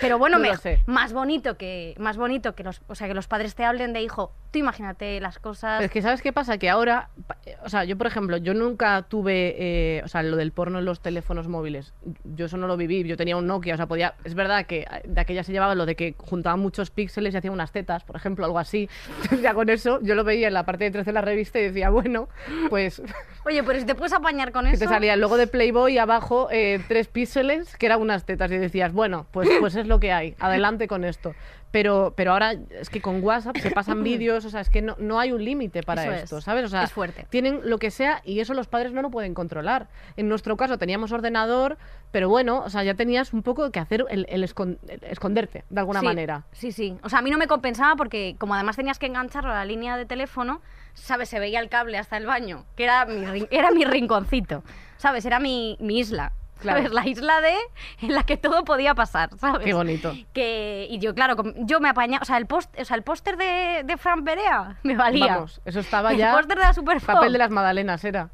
[0.00, 0.80] Pero bueno, No me- sé.
[0.86, 4.02] más bonito que más bonito que los, o sea, que los padres te hablen de
[4.02, 4.32] hijo.
[4.52, 5.78] Tú imagínate las cosas.
[5.78, 6.56] Pero es que, ¿sabes qué pasa?
[6.58, 7.10] Que ahora,
[7.44, 10.78] eh, o sea, yo, por ejemplo, yo nunca tuve, eh, o sea, lo del porno
[10.78, 11.92] en los teléfonos móviles.
[12.24, 14.80] Yo eso no lo viví, yo tenía un Nokia, o sea, podía, es verdad que
[14.80, 18.04] eh, de aquella se llevaba lo de que juntaban muchos píxeles y hacían unas tetas,
[18.04, 18.88] por ejemplo, algo así.
[19.42, 21.64] ya con eso, yo lo veía en la parte de 13 de la revista y
[21.64, 22.27] decía, bueno,
[22.68, 23.02] pues
[23.44, 24.80] Oye, pero si te puedes apañar con que eso.
[24.80, 28.50] te salía el logo de Playboy y abajo eh, tres píxeles que eran unas tetas
[28.52, 31.34] y decías, bueno, pues, pues es lo que hay, adelante con esto.
[31.70, 34.96] Pero, pero ahora es que con WhatsApp se pasan vídeos, o sea, es que no,
[34.98, 36.44] no hay un límite para Eso esto, es.
[36.44, 36.64] ¿sabes?
[36.64, 37.26] O sea, Es fuerte.
[37.28, 39.88] tienen lo que sea y eso los padres no lo pueden controlar.
[40.16, 41.76] En nuestro caso teníamos ordenador,
[42.10, 45.64] pero bueno, o sea, ya tenías un poco que hacer el, el escon- el esconderte
[45.68, 46.44] de alguna Sí, manera.
[46.52, 46.96] Sí, sí.
[47.02, 49.64] O sea, a mí no me compensaba porque como además tenías que engancharlo a la
[49.66, 50.62] línea de teléfono,
[50.94, 51.28] ¿sabes?
[51.28, 54.64] Se veía el cable hasta el baño, que era mi, era mi rinconcito,
[54.96, 55.26] ¿sabes?
[55.26, 56.32] Era mi, mi isla.
[56.58, 56.78] Claro.
[56.78, 56.92] ¿Sabes?
[56.92, 57.54] La isla de
[58.02, 59.64] en la que todo podía pasar, ¿sabes?
[59.64, 60.12] Qué bonito.
[60.32, 63.36] Que, y yo, claro, yo me apañaba, o sea, el post, o sea, el póster
[63.36, 65.36] de, de Fran Perea me valía.
[65.36, 66.32] Vamos, eso estaba El ya...
[66.32, 67.06] póster de la Superpop.
[67.14, 68.30] Papel de las magdalenas era.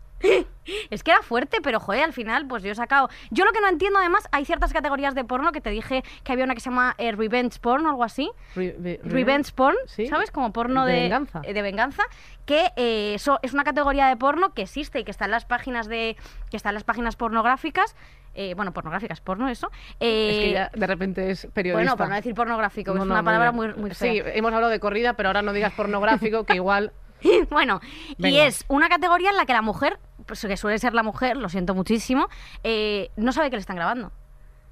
[0.90, 3.08] Es que era fuerte, pero joder, al final, pues yo he sacado.
[3.30, 6.32] Yo lo que no entiendo, además, hay ciertas categorías de porno que te dije que
[6.32, 8.30] había una que se llama eh, revenge porn o algo así.
[8.56, 10.06] Re- re- Revenge porn, Sí.
[10.06, 10.30] ¿sabes?
[10.30, 11.42] Como porno De de, venganza.
[11.44, 12.02] eh, de venganza,
[12.46, 15.44] que eh, eso es una categoría de porno que existe y que está en las
[15.44, 16.16] páginas de
[16.50, 17.94] que está en las páginas pornográficas,
[18.34, 19.70] eh, bueno, pornográficas, porno eso.
[20.00, 21.82] Es que ya de repente es periodista.
[21.82, 24.34] bueno, por no decir pornográfico, que es no, una muy palabra muy, muy Sí, fea.
[24.34, 26.92] hemos hablado de corrida, pero ahora no digas pornográfico, que igual...
[27.50, 27.80] bueno,
[28.18, 31.36] y es una categoría en la que la mujer, pues que suele ser la mujer,
[31.36, 32.28] lo siento muchísimo,
[32.62, 34.12] eh, no sabe que le están grabando.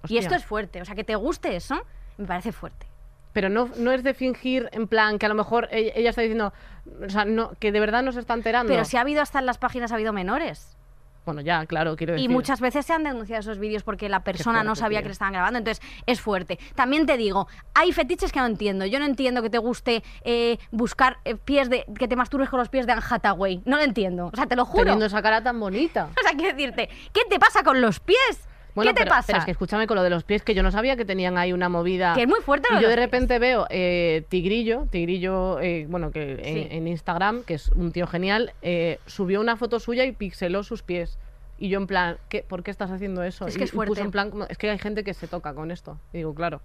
[0.09, 1.81] Y esto es fuerte, o sea, que te guste eso,
[2.17, 2.87] me parece fuerte.
[3.33, 6.21] Pero no, no es de fingir en plan que a lo mejor ella, ella está
[6.23, 6.53] diciendo,
[7.05, 8.71] o sea, no, que de verdad no se está enterando.
[8.71, 10.77] Pero si ha habido hasta en las páginas ha habido menores.
[11.25, 12.29] Bueno, ya, claro, quiero decir.
[12.29, 15.05] Y muchas veces se han denunciado esos vídeos porque la persona no sabía tío.
[15.05, 16.59] que le estaban grabando, entonces es fuerte.
[16.75, 18.87] También te digo, hay fetiches que no entiendo.
[18.87, 21.85] Yo no entiendo que te guste eh, buscar eh, pies de.
[21.99, 23.63] que te masturbes con los pies de Anne Hathaway.
[23.65, 24.31] No lo entiendo.
[24.33, 24.85] O sea, te lo juro.
[24.85, 26.09] Teniendo esa cara tan bonita.
[26.23, 28.49] O sea, quiero decirte, ¿qué te pasa con los pies?
[28.75, 29.27] Bueno, ¿Qué te pero, pasa?
[29.27, 31.37] pero es que escúchame con lo de los pies, que yo no sabía que tenían
[31.37, 32.15] ahí una movida.
[32.15, 33.05] Que es muy fuerte Y de yo de pies.
[33.07, 36.69] repente veo eh, Tigrillo, Tigrillo, eh, bueno, que en, Sí.
[36.71, 40.83] en Instagram, que es un tío genial, eh, subió una foto suya y pixeló sus
[40.83, 41.19] pies.
[41.59, 43.47] Y yo en plan, ¿qué, ¿por qué estás haciendo eso?
[43.47, 44.03] Es Y- que es y puso fuerte.
[44.05, 45.99] en plan, como- es que hay gente que se toca con esto.
[46.13, 46.61] Y digo, claro.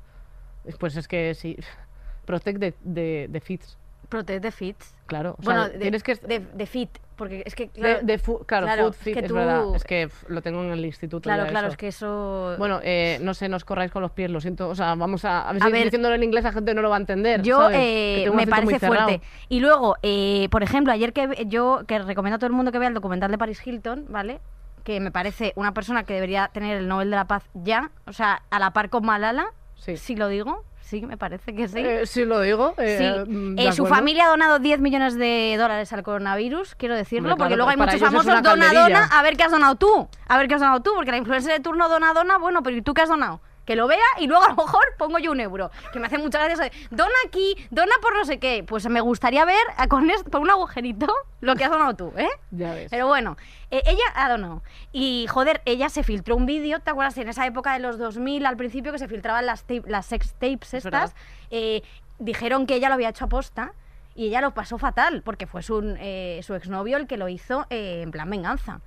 [0.80, 1.58] Pues es que sí.
[2.26, 3.78] Protect de, de, de fits,
[4.10, 4.78] Protect the fit.
[5.06, 5.36] claro.
[5.39, 6.15] O bueno, sea, de, tienes que...
[6.15, 7.68] de, de fit, porque es que.
[7.70, 9.76] Claro, de fu- claro, claro, food es fit, que es tú- verdad.
[9.76, 11.24] Es que lo tengo en el instituto.
[11.24, 11.72] claro, ya claro, eso.
[11.74, 12.56] es que eso.
[12.58, 14.70] Bueno, eh, no sé, no os corráis con los pies, lo siento.
[14.70, 15.50] O sea, vamos a.
[15.50, 17.42] A ver A si ver, diciéndolo en inglés la gente no lo va a entender.
[17.42, 17.78] Yo ¿sabes?
[17.82, 19.22] eh, Que me parece fuerte.
[19.50, 22.80] Y luego, eh, por ejemplo, ayer que yo que recomiendo a todo el mundo que
[22.80, 24.40] vea el documental de Paris Hilton, ¿vale?
[24.84, 28.14] Que me parece una persona que debería tener el Nobel de la Paz ya, o
[28.14, 29.98] sea, a la par con Malala, Sí.
[29.98, 31.80] si lo digo, sí, me parece que sí.
[31.80, 32.73] Eh, sí, lo digo.
[32.78, 36.95] eh, Sí, mm, Eh, su familia ha donado 10 millones de dólares al coronavirus, quiero
[36.95, 39.76] decirlo, Hombre, porque claro, luego hay muchos famosos dona, dona, a ver qué has donado
[39.76, 42.63] tú, a ver qué has donado tú, porque la influencer de turno dona, dona, bueno,
[42.63, 43.41] pero ¿y tú qué has donado?
[43.68, 46.18] Que lo vea y luego a lo mejor pongo yo un euro, que me hace
[46.18, 46.72] muchas gracias.
[46.90, 48.64] Dona aquí, dona por no sé qué.
[48.66, 52.14] Pues me gustaría ver a- con esto, por un agujerito lo que has donado tú,
[52.18, 52.30] ¿eh?
[52.52, 52.88] Ya ves.
[52.90, 53.38] Pero bueno,
[53.70, 54.64] eh, ella ha donado.
[54.94, 57.18] Y joder, ella se filtró un vídeo, ¿te acuerdas?
[57.18, 60.34] En esa época de los 2000 al principio que se filtraban las, tape- las sex
[60.40, 61.14] tapes Es estas,
[61.52, 61.84] eh,
[62.20, 63.74] dijeron que ella lo había hecho aposta
[64.16, 67.68] y ella lo pasó fatal porque fue su, eh, su exnovio el que lo hizo
[67.70, 68.80] eh, en plan venganza.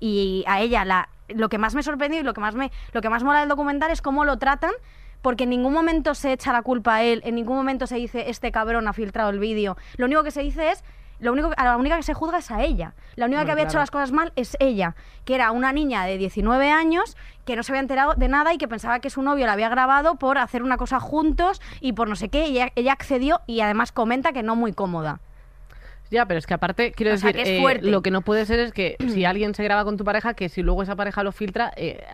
[0.00, 3.00] Y a ella la, lo que más me sorprendió y lo que más, me, lo
[3.00, 4.72] que más mola del documental es cómo lo tratan.
[5.22, 8.28] Porque en ningún momento se echa la culpa a él, en ningún momento se dice
[8.28, 9.78] este cabrón ha filtrado el vídeo.
[9.96, 10.84] Lo único que se dice es
[11.20, 12.94] lo único, a la única que se juzga es a ella.
[13.16, 16.18] La única que había hecho las cosas mal es ella, que era una niña de
[16.18, 19.46] 19 años que no se había enterado de nada y que pensaba que su novio
[19.46, 22.48] la había grabado por hacer una cosa juntos y por no sé qué.
[22.48, 25.20] Y ella, ella accedió y además comenta que no muy cómoda.
[26.14, 28.46] Ya, pero es que aparte, quiero O sea, decir, que eh, lo que no puede
[28.46, 31.24] ser es que si alguien se graba con tu pareja, que si luego esa pareja
[31.24, 32.04] lo filtra, eh,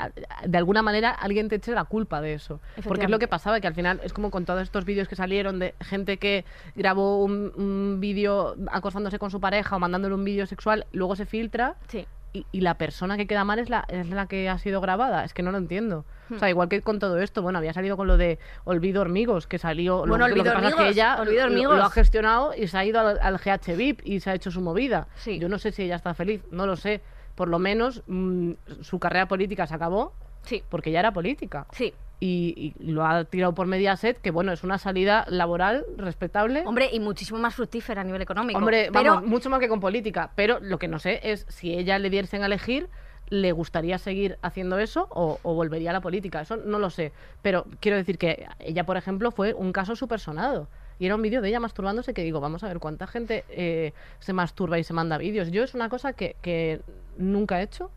[0.46, 2.61] de alguna manera alguien te eche la culpa de eso.
[2.82, 5.16] Porque es lo que pasaba, que al final es como con todos estos vídeos que
[5.16, 10.24] salieron de gente que grabó un, un vídeo acostándose con su pareja o mandándole un
[10.24, 12.07] vídeo sexual, luego se filtra Sí.
[12.33, 15.24] Y, y la persona que queda mal es la, es la que ha sido grabada.
[15.24, 16.05] Es que no lo entiendo.
[16.35, 19.49] O sea, igual que con todo esto, bueno, había salido con lo de Olvido Hormigos,
[19.49, 20.07] que salió.
[20.07, 22.78] lo- Bueno, lo, Olvido que pasa es que ella lo- lo ha gestionado y se
[22.78, 25.09] ha ido al, al GH VIP y se ha hecho su movida.
[25.16, 25.39] Sí.
[25.41, 27.01] Yo no sé si ella está feliz, no lo sé.
[27.35, 28.53] Por lo menos mm,
[28.83, 30.12] su carrera política se acabó
[30.43, 30.62] Sí.
[30.68, 31.66] porque ya era política.
[31.72, 31.93] Sí.
[32.23, 36.62] Y, y lo ha tirado por Mediaset, que bueno, es una salida laboral respetable.
[36.66, 38.59] Hombre, y muchísimo más fructífera a nivel económico.
[38.59, 40.31] Hombre, pero vamos, mucho más que con política.
[40.35, 42.91] Pero lo que no sé es si ella le diesen a elegir,
[43.31, 46.43] ¿le gustaría seguir haciendo eso o, o volvería a la política?
[46.43, 47.12] Eso no lo sé.
[47.41, 50.68] Pero quiero decir que ella, por ejemplo, fue un caso súper sonado.
[50.99, 53.95] Y era un vídeo de ella masturbándose que digo, vamos a ver cuánta gente eh,
[54.18, 55.51] se masturba y se manda vídeos.
[55.51, 56.83] Yo es una cosa que, que
[57.16, 57.91] nunca he hecho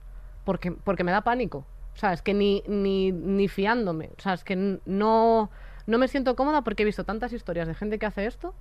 [0.45, 1.65] porque, porque me da pánico.
[1.95, 4.09] O sea, es que ni, ni, ni fiándome.
[4.17, 5.49] O sea, es que no,
[5.85, 8.53] no me siento cómoda porque he visto tantas historias de gente que hace esto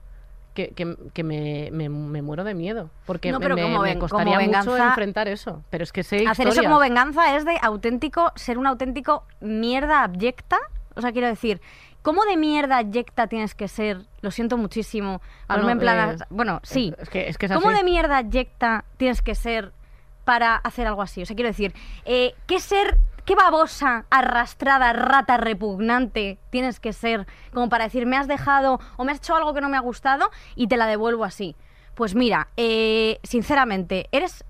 [0.55, 2.91] que, que, que me, me, me muero de miedo.
[3.07, 5.63] Porque No, me- me, como me ven- como costaría mucho enfrentar eso.
[5.71, 10.03] Pero es que sé hacer eso como venganza es de auténtico, ser un auténtico mierda
[10.05, 10.59] abyecta.
[10.95, 11.63] O sea, quiero decir,
[12.03, 14.03] ¿cómo de mierda abyecta tienes que ser?
[14.21, 15.23] Lo siento muchísimo.
[15.49, 16.11] Ah, no, en plan.
[16.21, 16.93] eh, bueno, sí.
[16.99, 17.79] Es que es, que es ¿Cómo así.
[17.79, 19.73] de mierda abyecta tienes que ser
[20.27, 21.23] para hacer algo así?
[21.23, 21.73] O sea, quiero decir,
[22.05, 28.17] eh, ¿qué ser, qué babosa, arrastrada, rata, repugnante tienes que ser como para decir, me
[28.17, 30.87] has dejado o me has hecho algo que no me ha gustado y te la
[30.87, 31.57] devuelvo así?
[31.95, 34.45] Pues mira, eh, sinceramente, eres...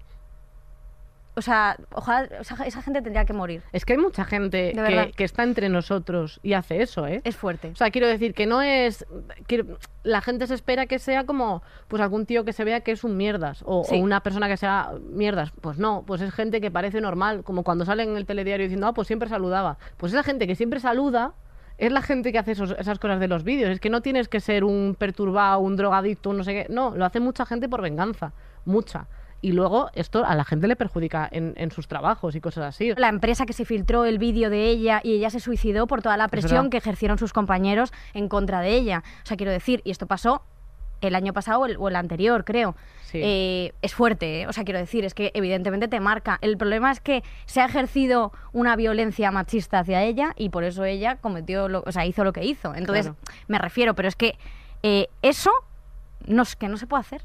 [1.35, 3.63] O sea, ojalá esa, esa gente tendría que morir.
[3.73, 7.23] Es que hay mucha gente que, que está entre nosotros y hace eso, ¿eh?
[7.25, 7.69] Es fuerte.
[7.69, 9.07] O sea, quiero decir que no es.
[9.47, 12.91] quiero- la gente se espera que sea como pues algún tío que se vea que
[12.93, 13.95] es un mierdas o, Sí.
[13.95, 15.53] o una persona que sea mierdas.
[15.61, 18.87] Pues no, pues es gente que parece normal, como cuando salen en el telediario diciendo,
[18.89, 19.79] ah, pues siempre saludaba.
[19.97, 21.33] Pues esa gente que siempre saluda
[21.79, 23.71] es la gente que hace esos- esas cosas de los vídeos.
[23.71, 26.67] Es que no tienes que ser un perturbado, un drogadicto, un no sé qué.
[26.69, 28.33] No, lo hace mucha gente por venganza.
[28.67, 29.07] Mucha.
[29.43, 32.95] Y luego esto a la gente le perjudica en, en sus trabajos y cosas así.
[32.97, 36.17] la empresa que se filtró el vídeo de ella y ella se suicidó por toda
[36.17, 39.03] la presión que ejercieron sus compañeros en contra de ella.
[39.23, 40.43] O sea, quiero decir, y esto pasó
[41.01, 42.77] el año pasado o el, o el anterior, creo.
[43.03, 43.19] Sí.
[43.21, 44.47] Eh, es fuerte, ¿eh?
[44.47, 46.39] o sea, quiero decir, es que evidentemente te marca.
[46.41, 50.85] El problema es que se ha ejercido una violencia machista hacia ella y por eso
[50.85, 52.73] ella cometió, lo, o sea, hizo lo que hizo.
[52.77, 53.19] Entonces, Claro.
[53.49, 54.39] me refiero, pero es que
[54.85, 55.51] eh, eso
[56.29, 57.23] no, es que no se puede hacer.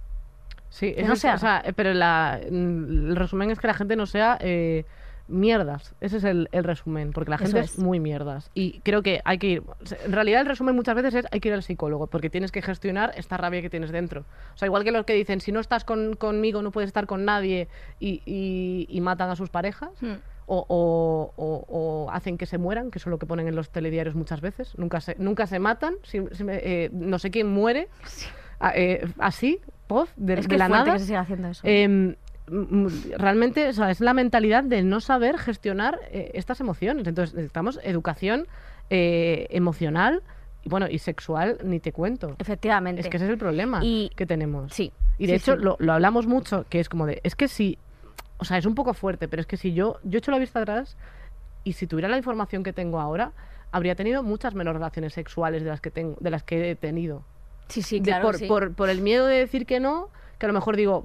[0.70, 3.68] Sí, Que no es- se o sea, eh, pero la- mm, el resumen es que
[3.68, 4.86] la gente no sea eh,
[5.30, 5.94] mierdas.
[6.00, 7.74] Ese es el, el resumen, porque la gente es.
[7.74, 7.80] es.
[7.80, 8.50] muy mierdas.
[8.54, 9.64] Y creo que hay que ir.
[9.84, 12.52] sea, En realidad, el resumen muchas veces es hay que ir al psicólogo, porque tienes
[12.52, 14.22] que gestionar esta rabia que tienes dentro.
[14.54, 17.08] O sea, igual que los que dicen si no estás con- conmigo, no puedes estar
[17.08, 17.68] con nadie
[18.00, 19.90] y, y- y matan a sus parejas.
[20.02, 20.16] Hmm.
[20.50, 21.66] O, o- o-
[22.08, 24.40] o hacen que se mueran, que eso es lo que ponen en los telediarios muchas
[24.40, 24.78] veces.
[24.78, 27.90] Nunca se, nunca se matan, eh, no sé quién muere.
[28.02, 30.94] a- eh, así, poz, de, es de que es la nada.
[30.94, 31.62] que se siga haciendo eso.
[31.66, 32.16] Em,
[33.18, 37.08] realmente o sea, es la mentalidad de no saber gestionar eh, estas emociones.
[37.08, 38.48] Entonces necesitamos educación
[38.90, 40.24] eh, emocional
[40.64, 42.36] y bueno y sexual ni te cuento.
[42.40, 43.02] Efectivamente.
[43.02, 44.74] Es que ese es el problema Y- que tenemos.
[44.74, 44.92] Sí.
[45.18, 45.64] Y de sí, hecho sí.
[45.64, 47.78] Lo, lo hablamos mucho, que es como de, es que si,
[48.38, 50.40] o sea, es un poco fuerte, pero es que si yo, yo he hecho la
[50.40, 50.96] vista atrás
[51.64, 53.32] y si tuviera la información que tengo ahora,
[53.72, 57.24] habría tenido muchas menos relaciones sexuales de las que tengo, de las que he tenido.
[57.68, 58.24] Sí, sí, claro.
[58.24, 58.46] por, sí.
[58.48, 60.10] por, por el miedo de decir que no,
[60.40, 61.04] que a lo mejor digo,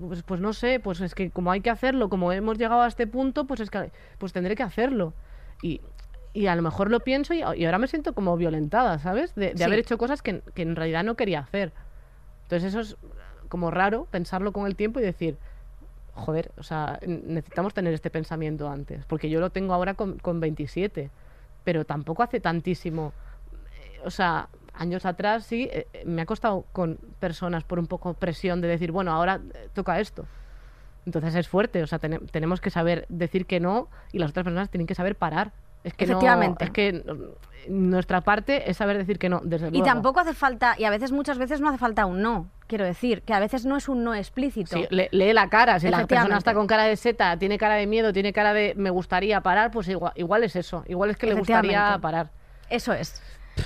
[0.00, 2.86] pues, pues no sé, pues es que como hay que hacerlo, como hemos llegado a
[2.88, 5.14] este punto, pues es que pues tendré que hacerlo.
[5.62, 5.80] Y,
[6.34, 9.34] y a lo mejor lo pienso y, y ahora me siento como violentada, ¿sabes?
[9.34, 9.62] De, de Sí.
[9.64, 11.72] haber hecho cosas que, que en realidad no quería hacer.
[12.44, 12.96] Entonces eso es
[13.48, 15.36] como raro pensarlo con el tiempo y decir,
[16.14, 20.40] joder, o sea, necesitamos tener este pensamiento antes, porque yo lo tengo ahora con, con
[20.40, 21.10] 27,
[21.64, 23.12] pero tampoco hace tantísimo.
[23.80, 27.86] Eh, O sea, años atrás sí, eh, eh, me ha costado con personas por un
[27.86, 30.24] poco presión de decir, bueno, ahora eh, toca esto.
[31.06, 34.44] Entonces es fuerte, o sea, tene- tenemos que saber decir que no y las otras
[34.44, 35.52] personas tienen que saber parar.
[35.84, 36.64] Es que no- Efectivamente.
[36.64, 39.84] es que mm, nuestra parte es saber decir que no, desde Y luego.
[39.84, 42.48] tampoco hace falta, y a veces, muchas veces no hace falta un no.
[42.68, 44.76] Quiero decir, que a veces no es un no explícito.
[44.76, 45.80] Sí, le- lee la cara.
[45.80, 48.72] Si la persona está con cara de seta, tiene cara de miedo, tiene cara de
[48.76, 50.84] me gustaría parar, pues igual, igual es eso.
[50.86, 52.30] Igual es que le gustaría parar.
[52.70, 53.20] Eso es.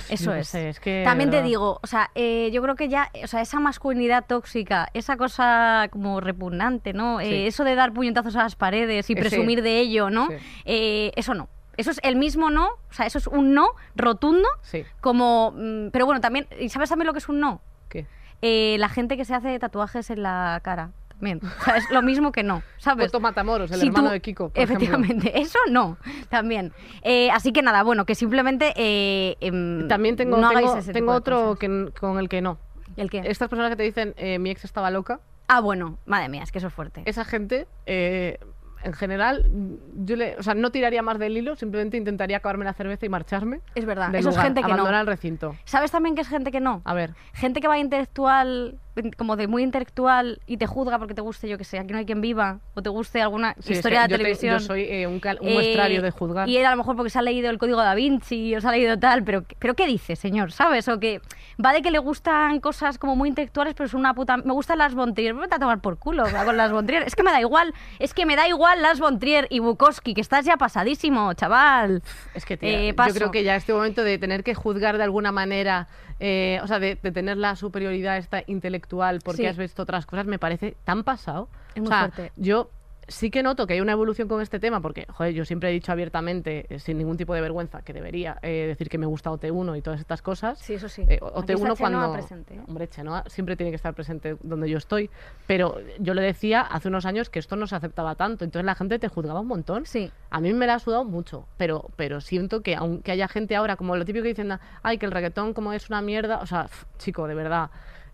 [0.09, 0.53] Eso es.
[0.55, 3.59] es que, También te digo, o sea, eh, yo creo que ya, o sea, esa
[3.59, 7.19] masculinidad tóxica, esa cosa como repugnante, ¿no?
[7.19, 7.25] Sí.
[7.27, 9.21] Eh, eso de dar puñetazos a las paredes y Eh, sí.
[9.21, 10.27] presumir de ello, ¿no?
[10.27, 10.35] Sí.
[10.65, 11.49] Eh, eso no.
[11.77, 14.83] Eso es el mismo no, o sea, eso es un no rotundo, Sí.
[14.99, 15.51] como...
[15.55, 17.61] mm, Pero bueno, también, ¿y sabes también lo que es un no?
[17.87, 18.05] ¿Qué?
[18.41, 20.89] Eh, la gente que se hace tatuajes en la cara.
[21.19, 21.39] También.
[21.43, 23.07] O sea, es lo mismo que no, ¿sabes?
[23.07, 24.49] Otto Matamoros, el Si hermano tú- de Kiko.
[24.49, 24.75] por ejemplo.
[24.85, 25.97] Efectivamente, eso no,
[26.29, 26.73] también.
[27.01, 28.73] Eh, así que nada, bueno, que simplemente.
[28.75, 30.49] eh, em, También tengo, no
[30.93, 32.59] tengo, otro que, con el que no.
[32.95, 33.21] ¿El qué?
[33.25, 36.51] Estas personas que te dicen, eh, mi ex estaba loca, Ah, bueno, madre mía, es
[36.51, 37.03] que eso es fuerte.
[37.05, 38.37] esa gente, eh,
[38.83, 39.49] en general,
[39.95, 43.09] yo le, o sea, no tiraría más del hilo, simplemente intentaría acabarme la cerveza y
[43.09, 43.61] marcharme.
[43.73, 44.73] Es verdad, eso es gente que no.
[44.73, 45.55] abandonar el recinto.
[45.65, 46.81] ¿Sabes también que es gente que no?
[46.85, 48.77] A ver, Gente que va intelectual,
[49.17, 51.99] como de muy intelectual, y te juzga porque te guste, yo que sé, aquí no
[51.99, 54.59] hay quien viva, o te guste alguna sí, es historia que de yo te- televisión.
[54.59, 56.47] yo soy eh, un, cal- un Eh, muestrario de juzgar.
[56.49, 58.67] Y él a lo mejor porque se ha leído el código da Vinci o se
[58.67, 60.51] ha leído tal, pero, pero ¿qué dice, señor?
[60.51, 60.87] ¿Sabes?
[60.87, 61.21] O que
[61.63, 64.37] va de que le gustan cosas como muy intelectuales, pero es una puta.
[64.37, 67.03] Me gustan las Bontrier, vete a tomar por culo con las Bontrier.
[67.03, 70.21] Es que me da igual, es que me da igual las Bontrier y Bukowski, que
[70.21, 72.01] estás ya pasadísimo, chaval.
[72.33, 75.03] Es que tía, Eh, yo creo que ya este momento de tener que juzgar de
[75.03, 75.87] alguna manera,
[76.19, 79.45] eh, o sea, de, de tener la superioridad esta intelectual porque Sí.
[79.45, 81.49] has visto otras cosas, me parece tan pasado.
[81.75, 82.31] Es muy o sea, fuerte.
[82.35, 82.69] yo
[83.09, 85.71] sí que noto que hay una evolución con este tema porque, joder, yo siempre he
[85.71, 89.31] dicho abiertamente, eh, sin ningún tipo de vergüenza, que debería eh, decir que me gusta
[89.31, 90.59] OT1 y todas estas cosas.
[90.59, 91.03] Sí, eso sí.
[91.03, 91.99] Eh, Aquí está OT1 cuando...
[91.99, 92.61] Chenoa presente, ¿eh?
[92.67, 95.09] Hombre, Chenoa siempre tiene que estar presente donde yo estoy.
[95.45, 98.43] Pero yo le decía hace unos años que esto no se aceptaba tanto.
[98.43, 99.85] Entonces la gente te juzgaba un montón.
[99.85, 100.11] Sí.
[100.29, 103.77] A mí me la ha sudado mucho, pero, pero siento que aunque haya gente ahora,
[103.77, 106.63] como lo típico que dicen, ay, que el reggaetón como es una mierda, o sea,
[106.63, 107.69] pf, chico, de verdad,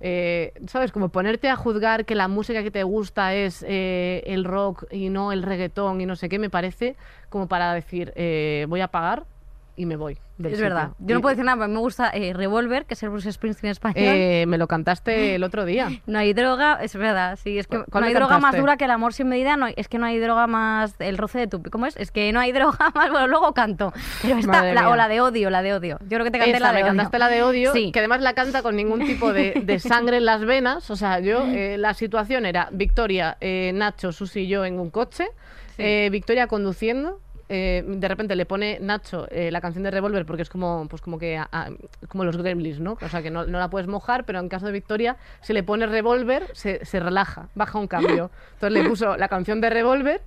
[0.06, 0.92] eh, ¿sabes?
[0.92, 5.08] Como ponerte a juzgar que la música que te gusta es eh, el rock y
[5.08, 6.98] no el reggaetón y no sé qué, me parece
[7.30, 9.24] como para decir, eh, voy a pagar
[9.76, 10.18] y me voy.
[10.38, 10.74] del Es sitio.
[10.74, 10.92] verdad.
[11.00, 13.72] Yo no puedo decir nada, pero me gusta eh, Revolver, que es el Bruce Springsteen
[13.72, 13.96] español.
[14.04, 15.90] Eh, me lo cantaste el otro día.
[16.08, 18.42] No hay droga, es verdad, sí, es que ¿Cuál- cuál no hay me droga más
[18.42, 18.60] cantaste?
[18.62, 21.40] dura que el amor sin medida, no, es que no hay droga más, el roce
[21.40, 21.96] de tu, ¿cómo es?
[21.98, 25.22] Es que no hay droga más, bueno, luego canto, pero esta, la, o la de
[25.22, 26.88] odio, la de odio, yo creo que te canté Esa, la de me odio.
[26.98, 27.92] cantaste la de odio, Sí.
[27.92, 30.90] que además la canta con ningún tipo de, de sangre en las venas.
[30.92, 34.90] O sea, yo, eh, la situación era Victoria, eh, Nacho, Susi y yo en un
[34.90, 35.28] coche,
[35.76, 35.82] Sí.
[35.84, 37.20] eh, Victoria conduciendo.
[37.50, 41.02] Eh, de repente le pone Nacho eh, la canción de Revolver porque es como pues
[41.02, 41.70] como que a- a-
[42.08, 42.98] como los gremlins, ¿no?
[43.02, 45.64] O sea que no, no la puedes mojar, pero en caso de Victoria, si le
[45.64, 48.32] pone Revolver, se, se relaja, baja un cambio.
[48.54, 50.22] Entonces le puso la canción de Revolver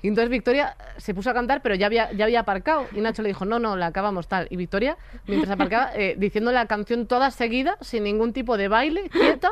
[0.00, 2.86] y entonces Victoria se puso a cantar, pero ya había, ya había aparcado.
[2.94, 4.46] Y Nacho le dijo, no, no, la acabamos tal.
[4.48, 9.08] Y Victoria, mientras aparcaba, eh, diciendo la canción toda seguida, sin ningún tipo de baile,
[9.10, 9.50] quieta,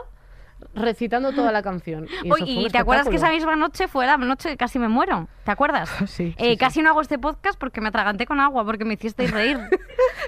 [0.74, 2.06] recitando toda la canción.
[2.22, 5.28] Y, ¿y te acuerdas que esa misma noche fue la noche que casi me muero?
[5.44, 5.90] ¿Te acuerdas?
[6.06, 6.56] Sí, Eh, sí.
[6.56, 9.58] Casi no hago este podcast porque me atraganté con agua, porque me hicisteis reír.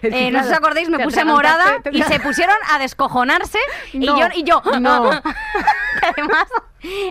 [0.03, 3.59] Eh, no os acordáis, me puse morada y se pusieron a descojonarse
[3.93, 5.11] y yo, y yo no.
[5.11, 6.47] además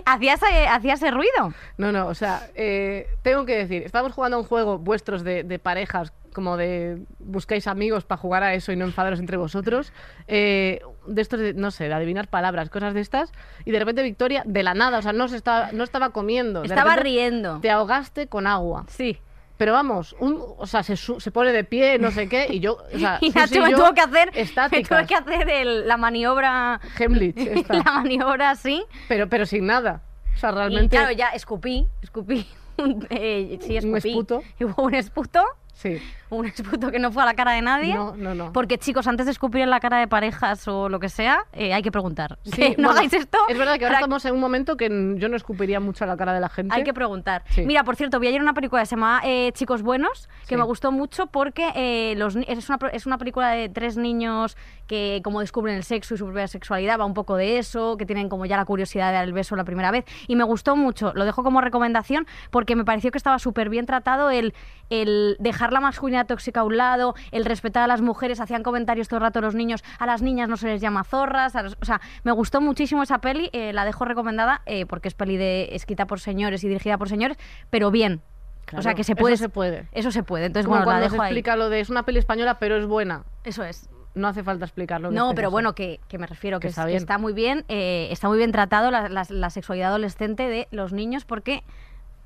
[0.06, 1.52] hacía ese, hacía ese ruido.
[1.76, 5.42] No, no, o sea, eh, tengo que decir, estamos jugando a un juego vuestros de,
[5.44, 9.92] de parejas, como de buscáis amigos para jugar a eso y no enfadaros entre vosotros,
[10.26, 13.32] eh, de estos, de, no sé, de adivinar palabras, cosas de estas,
[13.64, 16.60] y de repente Victoria, de la nada, o sea, no, se estaba, no estaba comiendo.
[16.62, 17.60] de Estaba riendo.
[17.60, 18.84] Te ahogaste con agua.
[18.88, 19.18] Sí.
[19.56, 22.78] Pero vamos, un, o sea, se, se pone de pie, no sé qué, y yo,
[22.94, 24.30] o sea, Y Nacho me tuvo que hacer,
[24.70, 27.74] me tuve que hacer el- la maniobra, Hemlich, esta.
[27.74, 28.84] la maniobra así.
[29.08, 30.02] pero, pero sin nada.
[30.36, 30.96] O sea, Y realmente...
[30.96, 32.46] claro, ya escupí, escupí.
[32.78, 34.10] un- eh, sí, Un escupí.
[34.10, 34.42] esputo.
[34.60, 35.42] Y hubo un esputo,
[35.74, 35.98] Sí.
[36.30, 37.94] Un esputo que no fue a la cara de nadie.
[37.94, 38.52] No, no, no.
[38.52, 41.72] Porque chicos, antes de escupir en la cara de parejas o lo que sea, eh,
[41.74, 42.38] hay que preguntar.
[42.44, 43.38] Sí, Que no bueno, hagáis esto.
[43.48, 46.06] Es verdad que ahora para- estamos en un momento que yo no escupiría mucho a
[46.06, 46.74] la cara de la gente.
[46.74, 47.44] Hay que preguntar.
[47.50, 47.62] Sí.
[47.66, 50.56] Mira, por cierto, vi ayer una película que se llama eh, Chicos Buenos, que Sí.
[50.56, 54.56] me gustó mucho porque eh, los, es, una, es una película de tres niños
[54.86, 58.06] que como descubren el sexo y su propia sexualidad, va un poco de eso, que
[58.06, 60.04] tienen como ya la curiosidad de dar el beso la primera vez.
[60.26, 63.84] Y me gustó mucho, lo dejo como recomendación porque me pareció que estaba súper bien
[63.86, 64.54] tratado el,
[64.90, 69.08] el dejar la masculinidad tóxica a un lado, el respetar a las mujeres, hacían comentarios
[69.08, 71.76] todo el rato los niños, a las niñas no se les llama zorras, a los-
[71.80, 75.36] o sea, me gustó muchísimo esa peli, eh, la dejo recomendada eh, porque es peli
[75.36, 77.36] de, escrita por señores y dirigida por señores,
[77.70, 78.20] pero bien.
[78.66, 79.36] Claro, o sea, que se eso puede.
[79.38, 79.88] se puede.
[79.92, 80.44] Eso se puede.
[80.46, 81.28] Entonces, Como bueno, la cuando dejo se ahí.
[81.28, 83.24] explica lo de es una peli española, pero es buena.
[83.44, 83.88] Eso es.
[84.14, 85.10] No hace falta explicarlo.
[85.10, 86.96] No, pero bueno, que, que me refiero, Que que, está es- bien.
[86.98, 90.92] está muy bien, eh, está muy bien tratado la, la- la sexualidad adolescente de los
[90.92, 91.62] niños porque,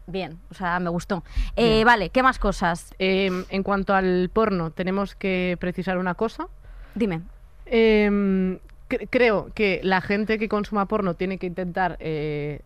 [0.06, 1.22] bien, o sea, me gustó.
[1.56, 2.94] Eh, vale, ¿qué más cosas?
[2.98, 6.48] Eh, en cuanto al porno, tenemos que precisar una cosa.
[6.94, 7.22] Dime.
[7.66, 12.60] Eh, cre- creo que la gente que consuma porno tiene que intentar eh,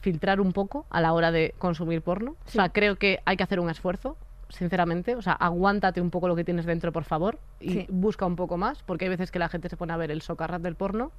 [0.00, 2.36] filtrar un poco a la hora de consumir porno.
[2.46, 4.16] O sea, creo que hay que hacer un esfuerzo
[4.48, 5.14] sinceramente.
[5.14, 7.86] O sea, aguántate un poco lo que tienes dentro, por favor, y Sí.
[7.90, 10.22] busca un poco más, porque hay veces que la gente se pone a ver el
[10.22, 11.12] socarrat del porno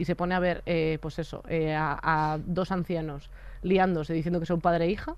[0.00, 1.98] y se pone a ver, eh, pues eso, eh, a,
[2.32, 3.28] a dos ancianos
[3.62, 5.14] liándose diciendo que son padre e hija.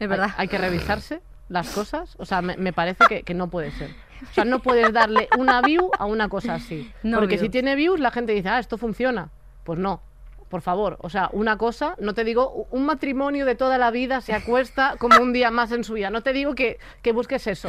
[0.00, 0.30] Es verdad.
[0.36, 1.20] Hay, hay que revisarse
[1.50, 2.14] las cosas.
[2.18, 3.90] O sea, me, me parece que, que no puede ser.
[4.22, 6.90] O sea, no puedes darle una view a una cosa así.
[7.02, 9.28] No porque si tiene views, la gente dice, ah, esto funciona.
[9.64, 10.00] Pues no.
[10.48, 14.20] Por favor, o sea, una cosa, no te digo, un matrimonio de toda la vida
[14.20, 16.10] se acuesta como un día más en su vida.
[16.10, 17.68] No te digo que, que busques eso.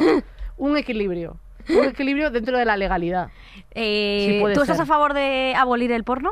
[0.56, 1.38] Un equilibrio.
[1.70, 3.28] Un equilibrio dentro de la legalidad.
[3.70, 4.82] Eh, ¿Tú estás ser.
[4.82, 6.30] a favor de abolir el porno?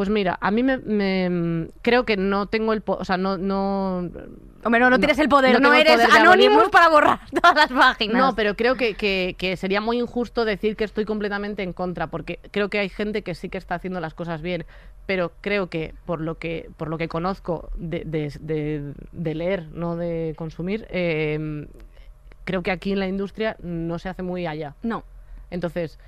[0.00, 2.82] Pues mira, a mí me, me- creo que no tengo el...
[2.86, 3.36] O sea, no...
[3.36, 3.98] no
[4.64, 8.16] Hombre, no, no, tienes el poder, no eres poder Anonymous para borrar todas las páginas.
[8.16, 12.06] No, pero creo que, que- que sería muy injusto decir que estoy completamente en contra,
[12.06, 14.64] porque creo que hay gente que sí que está haciendo las cosas bien,
[15.04, 19.66] pero creo que por lo que, por lo que conozco de, de- de- de leer,
[19.70, 21.66] no de consumir, eh,
[22.44, 24.76] creo que aquí en la industria no se hace muy allá.
[24.82, 25.04] No.
[25.50, 25.98] Entonces,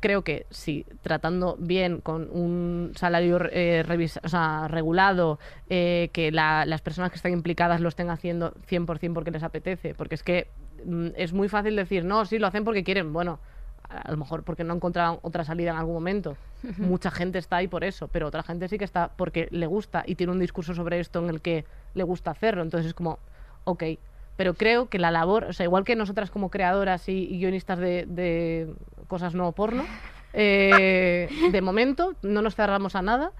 [0.00, 5.38] creo que sí, tratando bien con un salario eh, revisa- o sea, regulado,
[5.68, 9.94] eh, que la- las personas que están implicadas lo estén haciendo 100% porque les apetece,
[9.94, 10.48] porque es que
[10.84, 13.38] mm, es muy fácil decir, no, sí, lo hacen porque quieren, bueno,
[13.88, 16.36] a a lo mejor porque no encontraron otra salida en algún momento.
[16.78, 20.04] Mucha gente está ahí por eso, pero otra gente sí que está porque le gusta
[20.06, 22.62] y tiene un discurso sobre esto en el que le gusta hacerlo.
[22.62, 23.18] Entonces es como,
[23.64, 23.82] ok.
[24.36, 27.78] Pero creo que la labor, o sea, igual que nosotras como creadoras y, y guionistas
[27.78, 28.72] de, de
[29.10, 29.84] cosas no porno,
[30.32, 33.32] eh, de momento no nos cerramos a nada.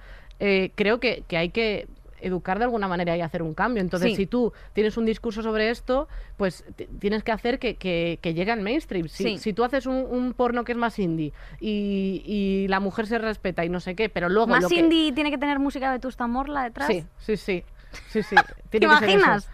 [0.42, 1.86] eh, creo que, que hay que
[2.22, 3.82] educar de alguna manera y hacer un cambio.
[3.82, 4.16] Entonces, Sí.
[4.16, 6.08] si tú tienes un discurso sobre esto,
[6.38, 6.64] pues
[6.98, 9.08] tienes que hacer que, que- que llegue al mainstream.
[9.08, 9.38] Si, Sí.
[9.38, 13.18] si tú haces un, un porno que es más indie y, y la mujer se
[13.18, 14.48] respeta y no sé qué, pero luego...
[14.48, 16.86] Más lo que- indie tiene que tener música de Tusta Morla detrás.
[16.88, 17.64] Sí, sí, sí.
[18.08, 18.36] Sí, sí.
[18.70, 19.18] ¿Te Tiene que ser eso.
[19.26, 19.50] imaginas?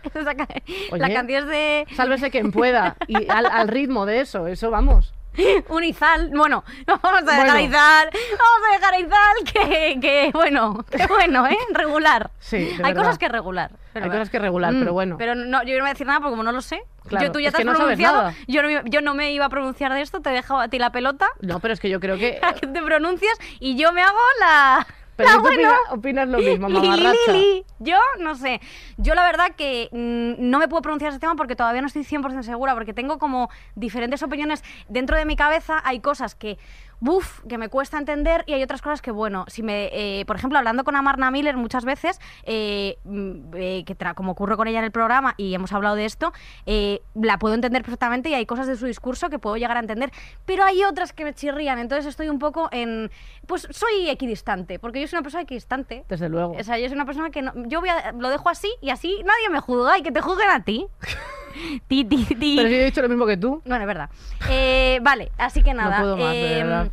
[0.93, 2.97] La canción es de Sálvese quien pueda.
[3.09, 5.13] Y al, al ritmo de eso, eso vamos.
[5.69, 6.31] Unizal.
[6.31, 7.53] Bueno, vamos a dejar Bueno.
[7.55, 8.11] a Izal.
[8.13, 11.57] Vamos a dejar a Izal que, que bueno, que bueno, ¿eh?
[11.71, 12.31] Regular.
[12.39, 12.97] Sí, Hay verdad.
[12.97, 13.71] cosas que regular.
[13.95, 15.17] Hay cosas que regular, pero bueno.
[15.19, 16.83] Pero no, yo no voy a decir nada porque como no lo sé.
[17.09, 18.33] Claro, yo, tú ya te has no pronunciado.
[18.49, 20.79] Yo no, yo no me iba a pronunciar de esto, te he dejado a ti
[20.79, 21.29] la pelota.
[21.41, 24.87] No, pero es que yo creo que te pronuncias y yo me hago la.
[25.17, 25.63] Pero la tú bueno.
[25.63, 27.33] opina- opinas lo mismo, mamarracha.
[27.33, 27.65] li.
[27.79, 28.61] Yo no sé.
[28.99, 32.03] Yo la verdad que mm, no me puedo pronunciar ese tema porque todavía no estoy
[32.05, 34.63] 100% segura, porque tengo como diferentes opiniones.
[34.89, 36.59] Dentro de mi cabeza hay cosas que,
[37.01, 40.37] buf, que me cuesta entender y hay otras cosas que, bueno, si me, eh, por
[40.37, 44.67] ejemplo, hablando con Amarna Miller muchas veces, eh, mm, eh, que tra- como ocurre con
[44.69, 46.33] ella en el programa y hemos hablado de esto,
[47.15, 50.11] la puedo entender perfectamente y hay cosas de su discurso que puedo llegar a entender,
[50.45, 53.11] pero hay otras que me chirrían, entonces estoy un poco en...
[53.47, 56.05] Pues soy equidistante, porque yo soy una persona equidistante.
[56.09, 56.53] Desde luego.
[56.59, 58.91] O sea, yo soy una persona que no, yo voy a- lo dejo así y
[58.91, 60.87] así nadie me juzga y que te juzguen a ti.
[61.89, 62.55] ti, ti, ti.
[62.57, 63.63] Pero si yo he dicho lo mismo que tú.
[63.65, 64.11] Bueno, es verdad.
[64.51, 66.01] Eh, vale, así que nada.
[66.01, 66.89] puedo más, de em, verdad.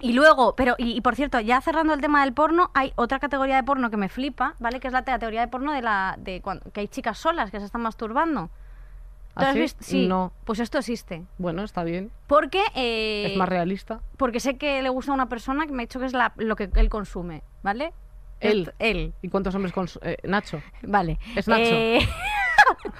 [0.00, 3.18] y luego, pero, y, y por cierto, ya cerrando el tema del porno, hay otra
[3.18, 4.80] categoría de porno que me flipa, ¿vale?
[4.80, 7.18] Que es la, te- la teoría de porno de la de cuando, que hay chicas
[7.18, 8.50] solas que se están masturbando.
[9.34, 9.60] ¿Tú has ¿Así?
[9.60, 9.84] visto?
[9.84, 10.06] Sí.
[10.08, 10.32] No.
[10.44, 11.22] Pues esto existe.
[11.38, 12.10] Bueno, está bien.
[12.26, 12.62] Porque.
[12.74, 14.00] eh, Es más realista.
[14.16, 16.32] Porque sé que le gusta a una persona que me ha dicho que es la,
[16.36, 17.92] lo que él consume, ¿vale?
[18.40, 18.72] Él.
[18.80, 19.12] Él.
[19.22, 19.86] ¿Y cuántos hombres con
[20.24, 20.60] Nacho?
[20.82, 21.18] Vale.
[21.36, 21.62] Es Nacho.
[21.62, 22.00] Eh,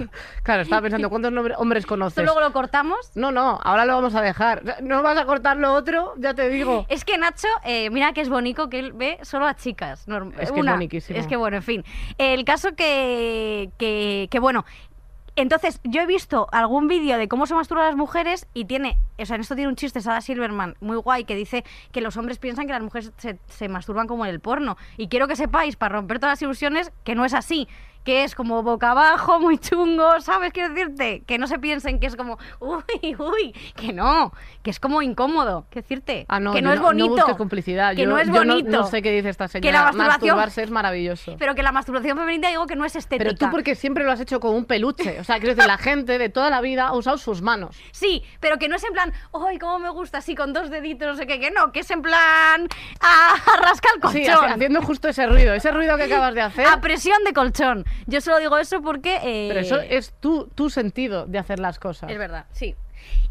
[0.43, 2.25] Claro, estaba pensando, ¿cuántos hombres esto conoces?
[2.25, 3.11] luego lo cortamos.
[3.15, 4.83] No, no, ahora lo vamos a dejar.
[4.83, 6.87] No vas a cortar lo otro, ya te digo.
[6.91, 10.07] Es que Nacho, eh, mira que es bonito que él ve solo a chicas.
[10.07, 10.73] Es que es una.
[10.73, 11.19] boniquísimo.
[11.19, 11.85] Es que bueno, en fin.
[12.19, 14.65] El caso que, que, que, bueno.
[15.37, 19.25] Entonces, yo he visto algún vídeo de cómo se masturban las mujeres y tiene, o
[19.25, 22.39] sea, en esto tiene un chiste Sada Silverman muy guay que dice que los hombres
[22.39, 24.77] piensan que las mujeres se, se masturban como en el porno.
[24.97, 27.69] Y quiero que sepáis, para romper todas las ilusiones, que no es así.
[28.05, 30.53] Que es como boca abajo, muy chungo, ¿sabes?
[30.53, 32.83] Quiero decirte, que no se piensen que es como, uy,
[33.19, 34.33] uy, que no,
[34.63, 37.27] que es como incómodo, quiero decirte, Ah, no, que no es bonito.
[37.29, 37.95] No complicidad.
[37.95, 38.71] Que yo, no es bonito.
[38.71, 39.69] No, sé qué dice esta señora.
[39.69, 41.37] Que la masturbación- Masturbarse es maravilloso.
[41.39, 43.25] Pero que la masturbación femenina digo que no es estética.
[43.25, 45.21] Pero tú porque siempre lo has hecho con un peluche.
[45.21, 47.77] O sea, quiero decir, la gente de toda la vida ha usado sus manos.
[47.93, 51.07] Sí, pero que no es en plan, ¡ay, cómo me gusta así con dos deditos,
[51.09, 51.39] no sé qué!
[51.39, 52.67] Que no, que es en plan,
[53.01, 54.49] a, a rascar el Sí, colchón.
[54.49, 56.67] haci- haciendo justo ese ruido, ese ruido que acabas de hacer.
[56.67, 57.85] a presión de colchón.
[58.07, 59.17] Yo solo digo eso porque...
[59.23, 62.11] eh, Pero eso es tu, tu sentido de hacer las cosas.
[62.11, 62.75] Es verdad, sí.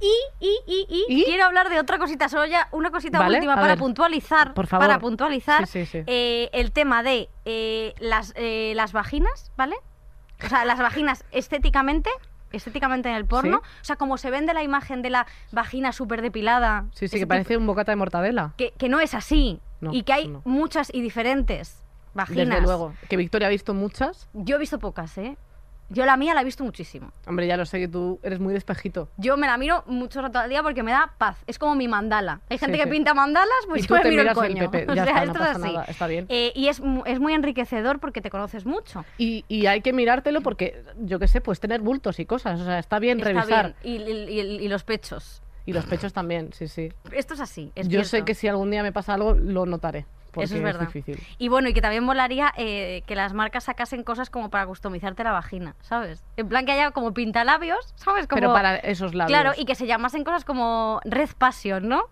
[0.01, 3.55] Y, y, y, y, quiero hablar de otra cosita, solo ya una cosita Vale, última
[3.55, 4.53] para puntualizar.
[4.55, 4.87] por favor.
[4.87, 6.03] Para puntualizar Sí, sí, sí.
[6.07, 9.75] eh, el tema de eh, las, eh, las vaginas, ¿vale?
[10.43, 12.09] O sea, las vaginas estéticamente,
[12.51, 13.61] estéticamente en el porno.
[13.63, 13.69] Sí.
[13.81, 16.85] O sea, como se vende la imagen de la vagina súper depilada.
[16.93, 18.53] Sí, sí, que tipo- parece un bocata de mortadela.
[18.57, 19.59] que, que no es así.
[19.81, 20.41] No, y que hay no.
[20.45, 21.83] muchas y diferentes
[22.13, 22.47] vaginas.
[22.47, 22.93] Desde luego.
[23.09, 24.27] Que Victoria ha visto muchas.
[24.33, 25.37] Yo he visto pocas, ¿eh?
[25.91, 27.11] Yo la mía la he visto muchísimo.
[27.25, 29.09] Hombre, ya lo sé que tú eres muy despejito.
[29.17, 31.37] Yo me la miro mucho rato al día porque me da paz.
[31.47, 32.41] Es como mi mandala.
[32.47, 32.91] Hay gente Sí, que sí.
[32.91, 34.69] pinta mandalas, pues Y yo tú me te miro miras el coño.
[34.69, 34.85] PP.
[34.91, 35.61] O sea, está, no esto es así.
[35.73, 36.27] nada, está bien.
[36.29, 39.03] Eh, y es, es muy enriquecedor porque te conoces mucho.
[39.17, 42.61] Y, y hay que mirártelo porque, yo qué sé, pues tener bultos y cosas.
[42.61, 43.73] O sea, está bien Está revisar.
[43.81, 44.05] bien.
[44.05, 44.31] Y,
[44.63, 45.41] y- los pechos.
[45.65, 46.93] Y los pechos también, sí, sí.
[47.11, 47.71] Esto es así.
[47.73, 50.05] Es yo sé que si algún día me pasa algo, lo notaré.
[50.31, 50.87] Porque Eso es verdad.
[50.87, 51.19] difícil.
[51.37, 55.23] Y bueno, y que también molaría eh, que las marcas sacasen cosas como para customizarte
[55.23, 56.23] la vagina, ¿sabes?
[56.37, 58.27] En plan que haya como pintalabios, ¿sabes?
[58.27, 59.37] Como, Pero para esos labios.
[59.37, 62.05] Claro, y que se llamasen cosas como Red Passion, ¿no?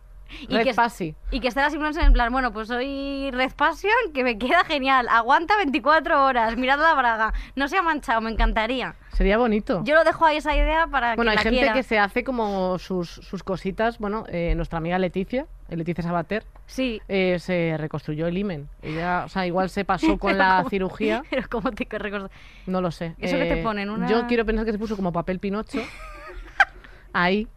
[0.49, 1.15] Y Red que, Pasi.
[1.31, 4.63] Y que esté la simulación en plan, bueno, pues soy Red Passion, que me queda
[4.65, 8.95] genial, aguanta 24 horas, mirad la braga, no se ha manchado, me encantaría.
[9.13, 9.81] Sería bonito.
[9.85, 11.73] Yo lo dejo ahí esa idea para bueno, que hay la gente quiera.
[11.73, 13.99] que se hace como sus, sus cositas.
[13.99, 18.69] Bueno, eh, nuestra amiga Leticia, Leticia Sabater, Sí, eh, se reconstruyó el imen.
[18.81, 21.23] Ella, o sea, igual se pasó con la cirugía.
[21.29, 21.87] pero ¿cómo te?
[22.67, 23.07] No lo sé.
[23.07, 23.89] Eh, ¿Eso que te ponen?
[23.89, 25.79] Una- Yo quiero pensar que se puso como papel pinocho.
[27.13, 27.47] Ahí.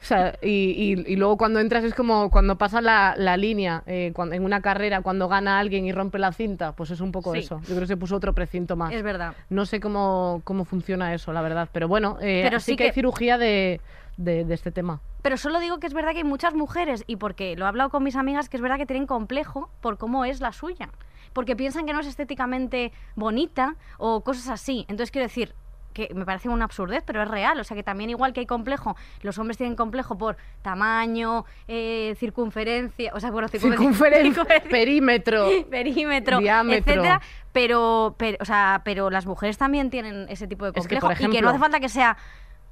[0.00, 3.82] O sea, y, y- y luego cuando entras es como cuando pasa la, la línea
[3.86, 7.10] eh, cuando, en una carrera, cuando gana alguien y rompe la cinta, pues es un
[7.10, 7.40] poco Sí.
[7.40, 7.58] eso.
[7.62, 8.92] Yo creo que se puso otro precinto más.
[8.92, 9.34] Es verdad.
[9.50, 11.68] No sé cómo, cómo funciona eso, la verdad.
[11.72, 13.80] Pero bueno, eh, Pero sí, sí que, hay que- cirugía de,
[14.18, 15.00] de- de este tema.
[15.22, 17.88] Pero solo digo que es verdad que hay muchas mujeres, y porque lo he hablado
[17.88, 20.90] con mis amigas, que es verdad que tienen complejo por cómo es la suya.
[21.32, 24.80] Porque piensan que no es estéticamente bonita o cosas así.
[24.88, 25.54] Entonces quiero decir
[25.94, 27.58] que me parece una absurdez, pero es real.
[27.60, 32.14] O sea que también igual que hay complejo, los hombres tienen complejo por tamaño, eh,
[32.18, 35.48] circunferencia, o sea, bueno, Circunferencia, perímetro.
[35.70, 36.92] perímetro, Diámetro.
[36.92, 37.20] etcétera,
[37.52, 41.24] pero, pero, o sea, pero las mujeres también tienen ese tipo de Es que, complejo
[41.32, 42.16] y que no hace falta que sea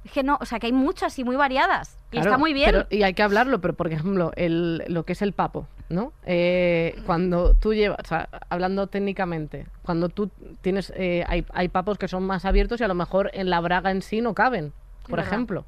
[0.07, 2.53] es que no, o sea, que hay muchas y muy variadas y Claro, está muy
[2.53, 2.71] bien.
[2.71, 6.11] pero- y hay que hablarlo, pero por ejemplo, el, lo que es el papo, ¿no?
[6.25, 10.29] Eh, cuando tú llevas, o sea, hablando técnicamente, cuando tú
[10.61, 13.59] tienes, eh, hay, hay papos que son más abiertos y a lo mejor en la
[13.61, 15.27] braga en sí no caben, por verdad.
[15.27, 15.65] ejemplo.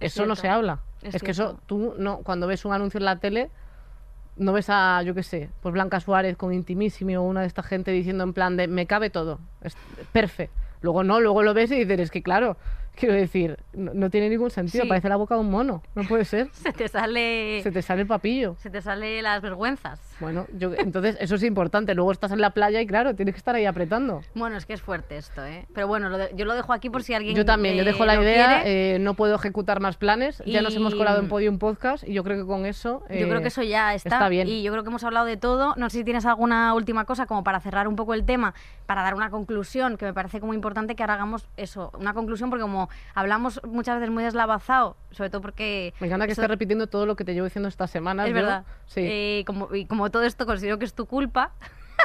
[0.00, 0.80] Es eso no se habla.
[1.02, 3.50] Es Es, que eso, tú no, cuando ves un anuncio en la tele,
[4.36, 7.62] no ves a, yo qué sé, pues Blanca Suárez con Intimissimi o una de esta
[7.62, 9.76] gente diciendo en plan de me cabe todo, es
[10.12, 10.54] perfecto.
[10.80, 12.56] Luego no, luego lo ves y dices, es que claro,
[12.96, 14.88] quiero decir, no, no tiene ningún sentido, Sí.
[14.88, 16.48] parece la boca de un mono, no puede ser.
[16.52, 18.56] se te sale Se te sale el papillo.
[18.58, 20.00] se te sale las vergüenzas.
[20.20, 21.94] Bueno, yo, entonces eso es importante.
[21.94, 24.22] Luego estás en la playa y claro, tienes que estar ahí apretando.
[24.34, 25.66] Bueno, es que es fuerte esto, ¿eh?
[25.74, 27.86] Pero bueno, lo de- yo lo dejo aquí por si alguien Yo también, yo eh,
[27.86, 30.42] dejo la lo idea, eh, no puedo ejecutar más planes.
[30.46, 33.00] Ya nos hemos colado en Podium Podcast y yo creo que con eso...
[33.10, 34.08] Yo creo eh, que eso ya está.
[34.10, 34.48] está bien.
[34.48, 35.74] Y yo creo que hemos hablado de todo.
[35.76, 38.54] No sé si tienes alguna última cosa como para cerrar un poco el tema,
[38.86, 42.50] para dar una conclusión, que me parece como importante que ahora hagamos eso, una conclusión,
[42.50, 45.94] porque como hablamos muchas veces muy deslavazado, sobre todo porque...
[46.00, 48.26] Me encanta que estés repitiendo todo lo que te llevo diciendo estas semanas.
[48.28, 48.64] Es verdad.
[48.86, 49.00] Sí.
[49.04, 51.52] Eh, como, y como todo esto considero que es tu culpa,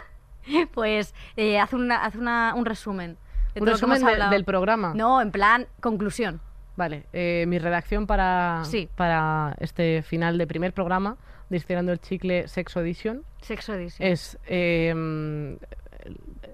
[0.74, 3.18] pues eh, haz, una, haz una- un resumen.
[3.56, 4.94] de Un resumen de- del programa.
[4.96, 6.40] No, en plan, conclusión.
[6.76, 8.88] Vale, eh, mi redacción para, Sí.
[8.96, 11.18] para este final de primer programa,
[11.50, 14.06] Distilando el Chicle Sexo Edition, Sexo edición.
[14.12, 14.94] es eh,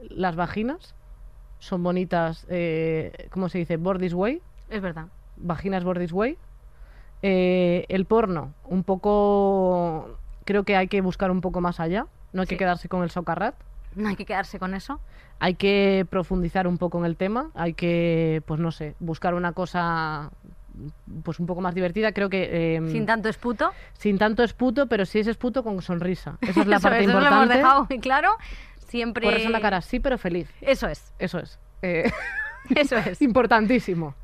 [0.09, 0.93] las vaginas
[1.59, 3.77] son bonitas, eh, ¿cómo se dice?
[3.77, 5.07] Board this way, Es verdad.
[5.37, 6.37] Vaginas board this way.
[7.21, 12.41] Eh, el porno, un poco, creo que hay que buscar un poco más allá, no
[12.41, 12.59] hay que Sí.
[12.59, 13.55] quedarse con el socarrat.
[13.95, 14.99] No hay que quedarse con eso.
[15.39, 19.53] Hay que profundizar un poco en el tema, hay que, pues no sé, buscar una
[19.53, 20.31] cosa
[21.23, 22.11] pues un poco más divertida.
[22.13, 23.71] Creo que eh, Sin tanto esputo.
[23.93, 26.37] sin tanto esputo, pero si es esputo con sonrisa.
[26.41, 27.57] Esa es la Eso parte es, eso lo hemos importante.
[27.57, 28.29] dejado muy claro.
[28.79, 29.25] Siempre.
[29.27, 30.49] Ponerse en la cara sí, pero feliz.
[30.61, 31.13] Eso es.
[31.19, 31.59] Eso es.
[31.83, 32.11] Eh,
[32.75, 33.21] Eso es.
[33.21, 34.15] importantísimo.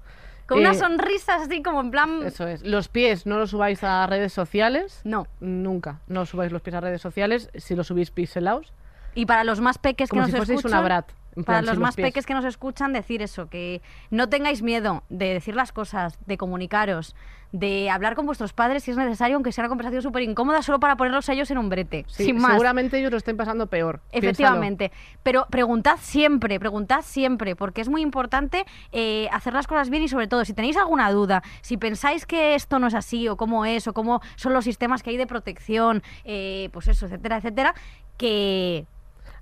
[0.50, 2.24] Con una Eh, sonrisa así como en plan.
[2.26, 2.64] Eso es.
[2.66, 5.00] Los pies no los subáis a redes sociales.
[5.06, 5.28] No.
[5.40, 6.02] Nunca.
[6.08, 7.50] No subáis los pies a redes sociales.
[7.56, 8.74] Si los subís pixelaos.
[9.16, 10.80] Y para los más peques que Como nos si fueseis escuchan.
[10.80, 11.12] una brat.
[11.46, 15.56] Para los más peques que nos escuchan, decir eso, que no tengáis miedo de decir
[15.56, 17.16] las cosas, de comunicaros,
[17.52, 20.80] de hablar con vuestros padres si es necesario, aunque sea una conversación súper incómoda, solo
[20.80, 22.06] para ponerlos a ellos en un brete.
[22.08, 22.52] Sí, sin más.
[22.52, 24.02] Seguramente ellos lo estén pasando peor.
[24.12, 24.30] Piénsalo.
[24.30, 24.92] Efectivamente.
[25.24, 30.08] Pero preguntad siempre, preguntad siempre, porque es muy importante eh, hacer las cosas bien y
[30.08, 33.66] sobre todo, si tenéis alguna duda, si pensáis que esto no es así o cómo
[33.66, 37.74] es o cómo son los sistemas que hay de protección, eh, pues eso, etcétera, etcétera,
[38.18, 38.86] que,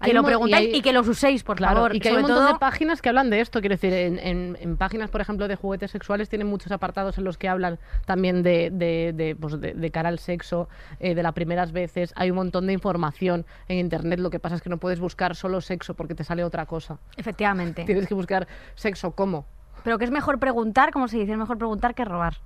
[0.01, 1.95] que lo y preguntáis y, que los uséis, por Claro, favor.
[1.95, 3.59] y que hay un montón todo, de páginas que hablan de esto.
[3.61, 7.23] Quiero decir, en, en- en páginas, por ejemplo, de juguetes sexuales tienen muchos apartados en
[7.23, 10.69] los que hablan también de, de, de, pues, de- cara al sexo,
[10.99, 12.13] eh, de las primeras veces.
[12.15, 14.19] Hay un montón de información en Internet.
[14.19, 16.97] Lo que pasa es que no puedes buscar solo sexo porque te sale otra cosa.
[17.15, 17.83] Efectivamente.
[17.85, 19.45] Tienes que buscar sexo cómo.
[19.83, 22.37] Pero que es mejor preguntar, como se dice, es mejor preguntar que robar.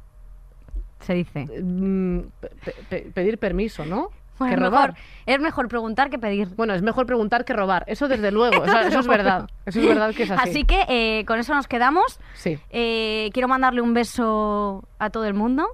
[0.99, 1.45] Se dice.
[1.61, 4.09] Mm, pe- pe- pedir permiso, ¿no?
[4.41, 4.89] Bueno, que es robar.
[4.91, 6.47] mejor, es mejor preguntar que pedir.
[6.55, 7.83] Bueno, es mejor preguntar que robar.
[7.87, 8.63] Eso desde luego.
[8.65, 9.49] Eso, eso es verdad.
[9.65, 10.49] Eso es verdad que es así.
[10.49, 12.19] Así que eh, con eso nos quedamos.
[12.33, 12.59] Sí.
[12.69, 15.67] Eh, quiero mandarle un beso a todo el mundo.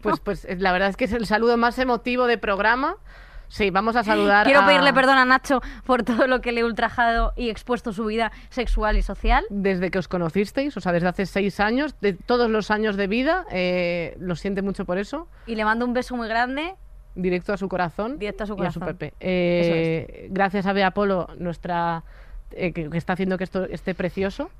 [0.00, 2.96] Pues, pues la verdad es que es el saludo más emotivo de programa.
[3.48, 6.60] Sí, vamos a saludar Quiero a- pedirle perdón a Nacho por todo lo que le
[6.60, 9.44] he ultrajado y expuesto su vida sexual y social.
[9.50, 13.06] Desde que os conocisteis, o sea, desde hace seis años, de todos los años de
[13.06, 15.28] vida, eh, lo siente mucho por eso.
[15.46, 16.74] Y le mando un beso muy grande.
[17.16, 18.82] directo a su corazón Directo a su y corazón.
[18.86, 19.14] Pepe.
[19.20, 22.02] Eh, Gracias a Bea Polo, nuestra
[22.50, 24.50] eh, que, que está haciendo que esto esté precioso.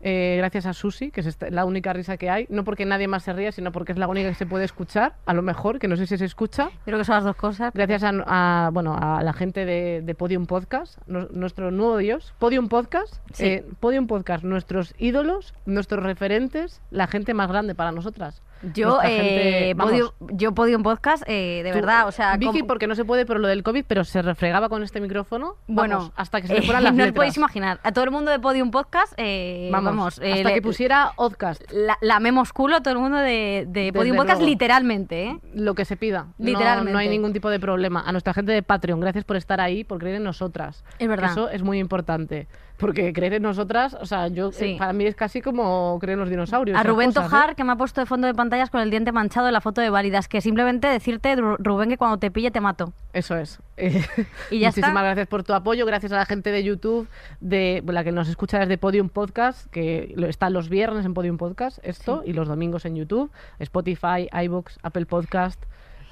[0.00, 2.46] Eh, gracias a Susi, que es esta- la única risa que hay.
[2.50, 5.14] No porque nadie más se ríe, sino porque es la única que se puede escuchar.
[5.26, 6.70] A lo mejor, que no sé si se escucha.
[6.84, 7.72] Creo que son las dos cosas.
[7.74, 12.34] Gracias a, a, bueno, a la gente de, de Podium Podcast, nu- nuestro nuevo Dios.
[12.38, 13.14] Podium Podcast.
[13.32, 13.44] Sí.
[13.46, 18.42] eh, Podium Podcast, nuestros ídolos, nuestros referentes, la gente más grande para nosotras.
[18.72, 22.36] Yo, eh, gente- vamos, podio, yo podio un podcast, eh, de tú- verdad, o sea,
[22.36, 25.00] Vicky, como- porque no se puede por lo del COVID, pero se refregaba con este
[25.00, 25.56] micrófono.
[25.66, 27.14] bueno, vamos, hasta que se le eh, fueran las no letras.
[27.16, 30.54] podéis imaginar, a todo el mundo de Podium Podcast, eh, Vamos, vamos, eh, hasta le-
[30.54, 31.62] que pusiera Oddcast.
[31.72, 34.50] la, lamemos culo a todo el mundo de, de Podium Podcast luego.
[34.50, 35.38] literalmente, ¿eh?
[35.54, 36.28] Lo que se pida.
[36.38, 36.92] No- Literalmente.
[36.92, 38.02] No, hay ningún tipo de problema.
[38.06, 40.84] A nuestra gente de Patreon, gracias por estar ahí, por creer en nosotras.
[40.98, 41.30] Es verdad.
[41.32, 42.46] Eso es muy importante.
[42.76, 44.64] Porque creer en nosotras, o sea, yo Sí.
[44.72, 46.76] eh, para mí es casi como creer en los dinosaurios.
[46.78, 47.28] A Rubén cosas, ¿eh?
[47.30, 49.60] Tojar, que me ha puesto de fondo de pantallas con el diente manchado en la
[49.60, 52.92] foto de válidas, que simplemente decirte, Ru- Rubén, que cuando te pille te mato.
[53.12, 53.60] Eso es.
[53.76, 54.04] Eh,
[54.50, 55.02] Y ya muchísimas está.
[55.04, 57.06] gracias por tu apoyo, gracias a la gente de YouTube,
[57.40, 61.78] de la que nos escucha desde Podium Podcast, que está los viernes en Podium Podcast,
[61.84, 65.62] esto, y los domingos en YouTube, Spotify, iBox, Apple Podcast.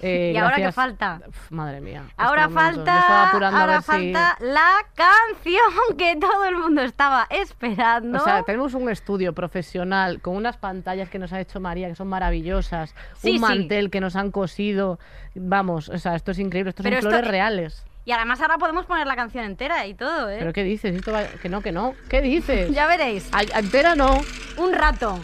[0.02, 1.20] Eh, ¿Y ahora qué falta?
[1.26, 2.02] Uf, madre mía.
[2.16, 5.62] Ahora falta, ahora si- falta la canción
[5.98, 8.18] que todo el mundo estaba esperando.
[8.18, 11.94] O sea, tenemos un estudio profesional con unas pantallas que nos ha hecho María, que
[11.94, 13.40] son maravillosas, Sí, un sí.
[13.40, 14.98] mantel que nos han cosido.
[15.34, 17.84] Vamos, o sea, esto es increíble, estos Pero son esto- flores reales.
[18.04, 20.38] Y además ahora podemos poner la canción entera y todo, ¿eh?
[20.40, 20.96] ¿Pero qué dices?
[20.96, 21.94] Esto va- Que no, que no.
[22.08, 22.70] ¿Qué dices?
[22.74, 23.30] Ya veréis.
[23.54, 24.20] Entera no.
[24.56, 25.20] Un rato.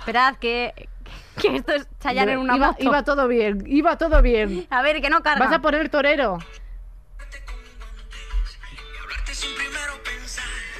[0.00, 0.88] Esperad que,
[1.40, 2.82] que esto es Chayanne en una iba, moto.
[2.82, 4.66] iba todo bien, iba todo bien.
[4.70, 5.44] A ver, que no carga.
[5.46, 6.38] ¿Vas a poner torero?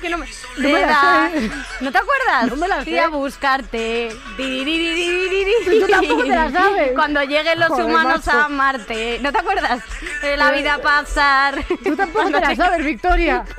[0.01, 0.27] que no me...
[0.27, 1.51] No me.
[1.81, 2.47] ¿No te acuerdas?
[2.49, 3.01] No me la Fui sé.
[3.01, 4.11] a buscarte.
[4.37, 6.93] Tú tampoco te la sabes.
[6.93, 8.39] Cuando lleguen los Joder, humanos macho.
[8.39, 9.19] a Marte.
[9.23, 9.83] ¿No te acuerdas?
[10.21, 11.65] De la vida pasar.
[11.83, 13.45] Tú tampoco Cuando te la sabes, Victoria.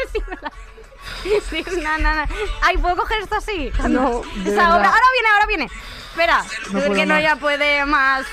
[1.50, 2.28] Sí, na, na, na.
[2.62, 3.72] Ay, ¿puedo coger esto así?
[3.89, 4.60] No, de.
[4.60, 5.70] Ahora viene, ahora viene.
[6.16, 8.26] Espera, No que no ya puede más.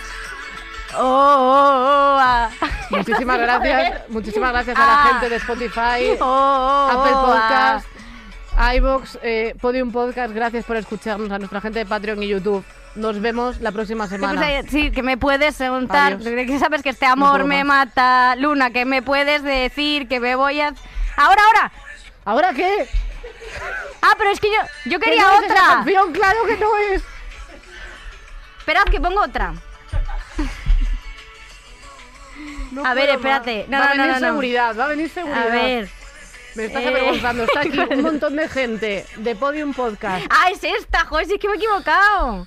[0.95, 2.49] Oh, oh, oh, ah.
[2.91, 5.05] Muchísimas gracias, muchísimas gracias a Ah.
[5.05, 7.81] la gente de Spotify, Oh, Apple ah.
[7.83, 10.33] Podcast, iBox, eh, Podium Podcast.
[10.33, 12.65] Gracias por escucharnos a nuestra gente de Patreon y YouTube.
[12.95, 14.47] Nos vemos la próxima ¿Qué semana.
[14.47, 14.63] ahí?
[14.69, 19.03] Sí, que me puedes preguntar, que sabes que este amor me mata, Luna, que me
[19.03, 20.69] puedes decir que me voy a...
[21.17, 21.73] Ahora, ahora.
[22.27, 22.87] ¿Ahora qué?
[24.03, 25.75] Ah, pero es que yo, yo ¿Que quería no es esa otra.
[25.77, 26.13] canción?
[26.13, 27.03] Claro que no es.
[28.63, 29.55] Esperad que pongo otra.
[32.71, 33.67] No A ver, espérate.
[33.69, 35.43] No, va a no, venir seguridad, va a venir seguridad.
[35.49, 35.91] A ver.
[36.55, 36.89] Me estás Eh.
[36.89, 37.43] avergonzando.
[37.43, 40.25] Está aquí un montón de gente de Podium Podcast.
[40.31, 42.47] Ah, es esta, joder, si es que me he equivocado.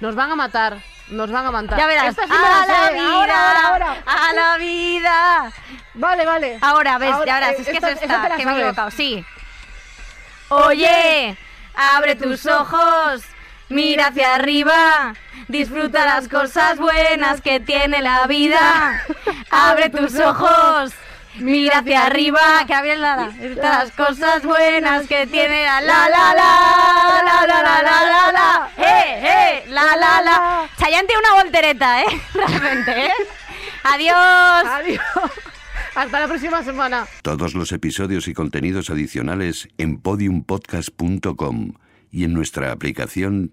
[0.00, 0.78] Nos van a matar.
[1.08, 1.78] Nos van a matar.
[1.78, 2.08] Ya verás.
[2.08, 2.92] Esta sí me a la sé.
[2.94, 3.36] vida, Ahora,
[3.68, 4.02] ahora, ahora.
[4.06, 5.52] a la vida.
[5.94, 6.58] Vale, vale.
[6.60, 8.90] Ahora, ves, Ahora, ya verás, eh, es que esta- es esta que me he equivocado,
[8.90, 9.24] sí.
[10.48, 11.36] Oye,
[11.74, 13.22] abre tus ojos,
[13.72, 15.14] mira hacia arriba,
[15.48, 19.02] disfruta las cosas buenas que tiene la vida.
[19.50, 20.92] Abre tus ojos,
[21.36, 26.08] mira hacia arriba, que abre la, la, disfruta las cosas buenas que tiene la la
[26.08, 30.68] la la la la la la la la, eh eh, la la la.
[30.78, 33.12] Chayanne tiene una voltereta, eh, realmente, eh.
[33.84, 34.16] Adiós.
[34.16, 35.00] Adiós.
[35.94, 37.06] Hasta la próxima semana.
[37.22, 41.72] Todos los episodios y contenidos adicionales en podiumpodcast.com
[42.10, 43.52] y en nuestra aplicación